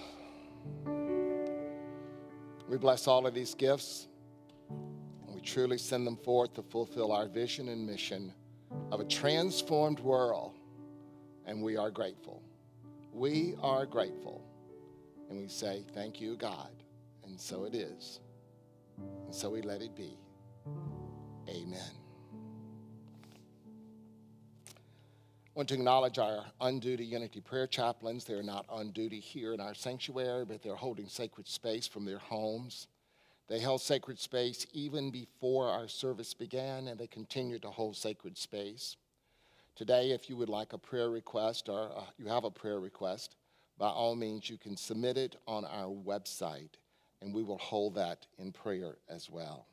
We 2.68 2.78
bless 2.78 3.06
all 3.06 3.26
of 3.26 3.34
these 3.34 3.54
gifts. 3.54 4.08
And 4.70 5.34
we 5.34 5.42
truly 5.42 5.76
send 5.76 6.06
them 6.06 6.16
forth 6.16 6.54
to 6.54 6.62
fulfill 6.62 7.12
our 7.12 7.28
vision 7.28 7.68
and 7.68 7.86
mission 7.86 8.32
of 8.90 9.00
a 9.00 9.04
transformed 9.04 10.00
world. 10.00 10.54
And 11.44 11.62
we 11.62 11.76
are 11.76 11.90
grateful. 11.90 12.42
We 13.16 13.54
are 13.62 13.86
grateful. 13.86 14.44
And 15.30 15.40
we 15.40 15.48
say, 15.48 15.86
Thank 15.94 16.20
you, 16.20 16.36
God. 16.36 16.68
And 17.24 17.40
so 17.40 17.64
it 17.64 17.74
is. 17.74 18.20
And 18.98 19.34
so 19.34 19.48
we 19.48 19.62
let 19.62 19.80
it 19.80 19.96
be. 19.96 20.18
Amen. 21.48 21.92
I 24.68 25.54
want 25.54 25.70
to 25.70 25.76
acknowledge 25.76 26.18
our 26.18 26.44
on 26.60 26.78
duty 26.78 27.06
Unity 27.06 27.40
Prayer 27.40 27.66
chaplains. 27.66 28.24
They're 28.24 28.42
not 28.42 28.66
on 28.68 28.90
duty 28.90 29.20
here 29.20 29.54
in 29.54 29.60
our 29.60 29.72
sanctuary, 29.72 30.44
but 30.44 30.62
they're 30.62 30.74
holding 30.74 31.08
sacred 31.08 31.48
space 31.48 31.88
from 31.88 32.04
their 32.04 32.18
homes. 32.18 32.86
They 33.48 33.60
held 33.60 33.80
sacred 33.80 34.18
space 34.18 34.66
even 34.74 35.10
before 35.10 35.70
our 35.70 35.88
service 35.88 36.34
began, 36.34 36.86
and 36.86 37.00
they 37.00 37.06
continue 37.06 37.58
to 37.60 37.70
hold 37.70 37.96
sacred 37.96 38.36
space. 38.36 38.98
Today, 39.76 40.10
if 40.10 40.28
you 40.28 40.36
would 40.36 40.48
like 40.48 40.72
a 40.72 40.78
prayer 40.78 41.10
request 41.10 41.68
or 41.68 41.90
uh, 41.96 42.02
you 42.18 42.26
have 42.26 42.44
a 42.44 42.50
prayer 42.50 42.80
request, 42.80 43.36
by 43.78 43.88
all 43.88 44.16
means, 44.16 44.48
you 44.48 44.56
can 44.56 44.76
submit 44.76 45.18
it 45.18 45.36
on 45.46 45.66
our 45.66 45.94
website, 45.94 46.70
and 47.20 47.34
we 47.34 47.42
will 47.42 47.58
hold 47.58 47.94
that 47.96 48.26
in 48.38 48.52
prayer 48.52 48.96
as 49.08 49.28
well. 49.28 49.66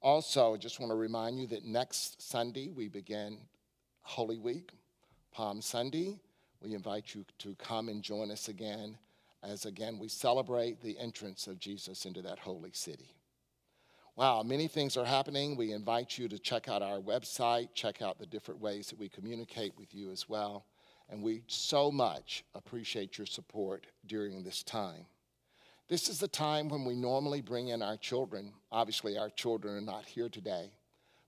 Also, 0.00 0.54
I 0.54 0.56
just 0.56 0.80
want 0.80 0.90
to 0.90 0.96
remind 0.96 1.38
you 1.38 1.46
that 1.48 1.64
next 1.64 2.22
Sunday 2.22 2.70
we 2.74 2.88
begin 2.88 3.36
Holy 4.00 4.38
Week. 4.38 4.72
Palm 5.32 5.62
Sunday. 5.62 6.20
We 6.60 6.74
invite 6.74 7.14
you 7.14 7.24
to 7.38 7.54
come 7.56 7.88
and 7.88 8.02
join 8.02 8.30
us 8.30 8.48
again 8.48 8.96
as 9.42 9.64
again 9.66 9.98
we 9.98 10.08
celebrate 10.08 10.80
the 10.80 10.96
entrance 10.98 11.46
of 11.46 11.58
Jesus 11.58 12.04
into 12.04 12.22
that 12.22 12.38
holy 12.38 12.70
city. 12.72 13.16
Wow, 14.16 14.42
many 14.42 14.68
things 14.68 14.96
are 14.96 15.04
happening. 15.04 15.56
We 15.56 15.72
invite 15.72 16.18
you 16.18 16.28
to 16.28 16.38
check 16.38 16.68
out 16.68 16.82
our 16.82 16.98
website, 16.98 17.68
check 17.74 18.02
out 18.02 18.18
the 18.18 18.26
different 18.26 18.60
ways 18.60 18.88
that 18.88 18.98
we 18.98 19.08
communicate 19.08 19.72
with 19.78 19.94
you 19.94 20.10
as 20.10 20.28
well. 20.28 20.66
And 21.08 21.22
we 21.22 21.44
so 21.46 21.90
much 21.90 22.44
appreciate 22.54 23.18
your 23.18 23.26
support 23.26 23.86
during 24.06 24.42
this 24.42 24.62
time. 24.62 25.06
This 25.88 26.08
is 26.08 26.18
the 26.18 26.28
time 26.28 26.68
when 26.68 26.84
we 26.84 26.94
normally 26.94 27.40
bring 27.40 27.68
in 27.68 27.82
our 27.82 27.96
children. 27.96 28.52
Obviously, 28.70 29.18
our 29.18 29.30
children 29.30 29.76
are 29.76 29.80
not 29.80 30.04
here 30.04 30.28
today, 30.28 30.72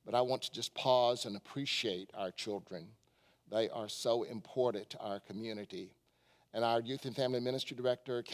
but 0.05 0.15
I 0.15 0.21
want 0.21 0.43
to 0.43 0.53
just 0.53 0.75
pause 0.75 1.27
and 1.27 1.37
appreciate 1.37 2.11
our 2.15 2.31
children 2.31 2.89
they 3.51 3.69
are 3.71 3.89
so 3.89 4.23
important 4.23 4.91
to 4.91 4.99
our 4.99 5.21
community. 5.21 5.93
And 6.55 6.65
our 6.65 6.81
Youth 6.81 7.05
and 7.05 7.17
Family 7.17 7.41
Ministry 7.41 7.77
Director, 7.77 8.25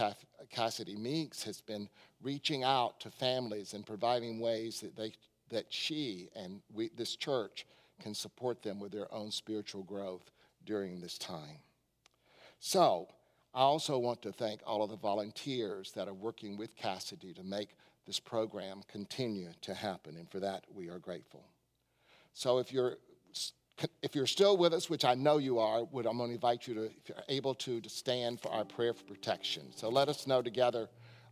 Cassidy 0.51 0.95
Meeks, 0.95 1.43
has 1.45 1.63
been 1.63 1.89
reaching 2.23 2.63
out 2.63 3.01
to 3.01 3.11
families 3.11 3.73
and 3.73 3.87
providing 3.87 4.41
ways 4.41 4.81
that, 4.81 4.95
they, 4.95 5.15
that 5.49 5.65
she 5.71 6.29
and 6.37 6.61
we, 6.71 6.91
this 6.95 7.17
church 7.17 7.67
can 7.99 8.15
support 8.15 8.63
them 8.63 8.79
with 8.79 8.93
their 8.93 9.13
own 9.13 9.31
spiritual 9.31 9.83
growth 9.85 10.31
during 10.67 11.01
this 11.01 11.17
time. 11.17 11.61
So, 12.59 13.09
I 13.55 13.63
also 13.63 13.99
want 13.99 14.21
to 14.23 14.33
thank 14.33 14.61
all 14.67 14.83
of 14.83 14.91
the 14.91 14.97
volunteers 14.97 15.91
that 15.93 16.07
are 16.07 16.15
working 16.15 16.59
with 16.59 16.77
Cassidy 16.77 17.33
to 17.35 17.43
make 17.43 17.71
this 18.07 18.21
program 18.21 18.83
continue 18.87 19.49
to 19.63 19.73
happen, 19.75 20.17
and 20.17 20.31
for 20.31 20.41
that 20.41 20.67
we 20.73 20.89
are 20.89 20.99
grateful. 20.99 21.47
So, 22.35 22.59
if 22.59 22.71
you're 22.71 22.99
if 24.03 24.15
you're 24.15 24.27
still 24.27 24.57
with 24.57 24.73
us, 24.73 24.91
which 24.91 25.05
I 25.05 25.15
know 25.15 25.39
you 25.39 25.59
are, 25.59 25.85
would 25.85 26.07
I'm 26.07 26.17
going 26.17 26.31
to 26.31 26.35
invite 26.35 26.67
you 26.67 26.75
to, 26.75 26.85
if 26.85 27.09
you're 27.09 27.19
able 27.29 27.55
to, 27.57 27.81
to 27.81 27.89
stand 27.89 28.41
for 28.41 28.51
our 28.51 28.65
prayer 28.65 28.93
for 28.93 29.05
protection. 29.05 29.65
So 29.75 29.89
let 29.89 30.09
us 30.09 30.27
know 30.27 30.43
together 30.43 30.89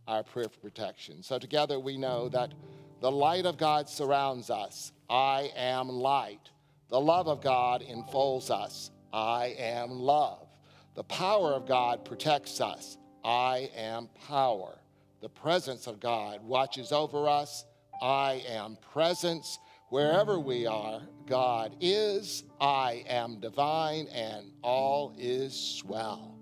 our 0.07 0.23
prayer 0.23 0.49
for 0.49 0.59
protection. 0.59 1.21
So 1.23 1.37
together 1.37 1.79
we 1.79 1.97
know 1.97 2.29
that 2.29 2.53
the 3.01 3.11
light 3.11 3.45
of 3.45 3.57
God 3.57 3.87
surrounds 3.87 4.49
us. 4.49 4.91
I 5.09 5.51
am 5.55 5.89
light. 5.89 6.49
The 6.89 6.99
love 6.99 7.27
of 7.27 7.41
God 7.41 7.83
enfolds 7.83 8.49
us. 8.49 8.91
I 9.13 9.55
am 9.57 9.91
love. 9.91 10.47
The 10.95 11.03
power 11.03 11.53
of 11.53 11.67
God 11.67 12.03
protects 12.03 12.59
us. 12.61 12.97
I 13.23 13.69
am 13.75 14.09
power. 14.27 14.79
The 15.21 15.29
presence 15.29 15.87
of 15.87 15.99
God 15.99 16.43
watches 16.43 16.91
over 16.91 17.27
us. 17.27 17.65
I 18.01 18.43
am 18.47 18.77
presence. 18.93 19.59
Wherever 19.89 20.39
we 20.39 20.67
are, 20.67 21.01
God 21.25 21.75
is, 21.81 22.43
I 22.61 23.03
am 23.07 23.39
divine, 23.39 24.05
and 24.13 24.51
all 24.61 25.15
is 25.17 25.81
well. 25.87 26.35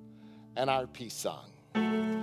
And 0.57 0.69
our 0.69 0.85
peace 0.85 1.13
song. 1.13 2.16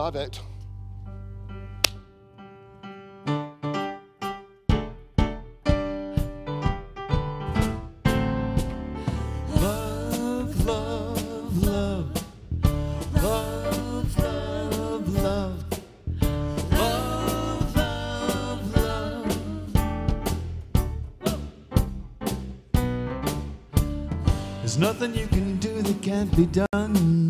Love, 0.00 0.14
love. 11.62 12.14
There's 24.60 24.78
nothing 24.78 25.14
you 25.14 25.26
can 25.26 25.58
do 25.58 25.82
that 25.82 26.00
can't 26.00 26.34
be 26.34 26.46
done. 26.46 27.29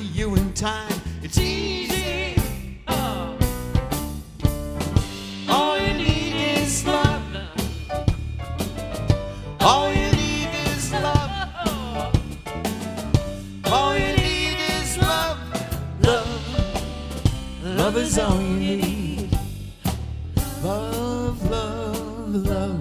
Love, 20.63 21.49
love, 21.49 22.35
love. 22.45 22.80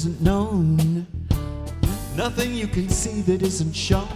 Isn't 0.00 0.22
known. 0.22 1.06
Nothing 2.16 2.54
you 2.54 2.66
can 2.66 2.88
see 2.88 3.20
that 3.20 3.42
isn't 3.42 3.74
shown. 3.74 4.08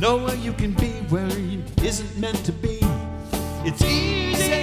Nowhere 0.00 0.34
you 0.34 0.52
can 0.52 0.72
be 0.72 0.88
where 1.10 1.30
you 1.38 1.62
isn't 1.84 2.18
meant 2.18 2.44
to 2.44 2.50
be. 2.50 2.80
It's 3.64 3.82
easy. 3.82 4.55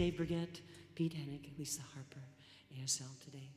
Dave 0.00 0.16
Brigette, 0.16 0.62
Pete 0.94 1.12
Hennig, 1.12 1.58
Lisa 1.58 1.82
Harper, 1.92 2.24
ASL 2.74 3.22
today, 3.22 3.50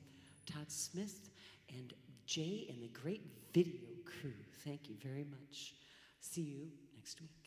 Todd 0.46 0.70
Smith, 0.70 1.30
and 1.70 1.94
Jay 2.26 2.66
and 2.68 2.84
the 2.84 2.90
great 2.90 3.22
video 3.54 3.80
crew. 4.04 4.34
Thank 4.66 4.90
you 4.90 4.96
very 5.02 5.24
much. 5.24 5.74
See 6.20 6.42
you 6.42 6.68
next 6.98 7.22
week. 7.22 7.43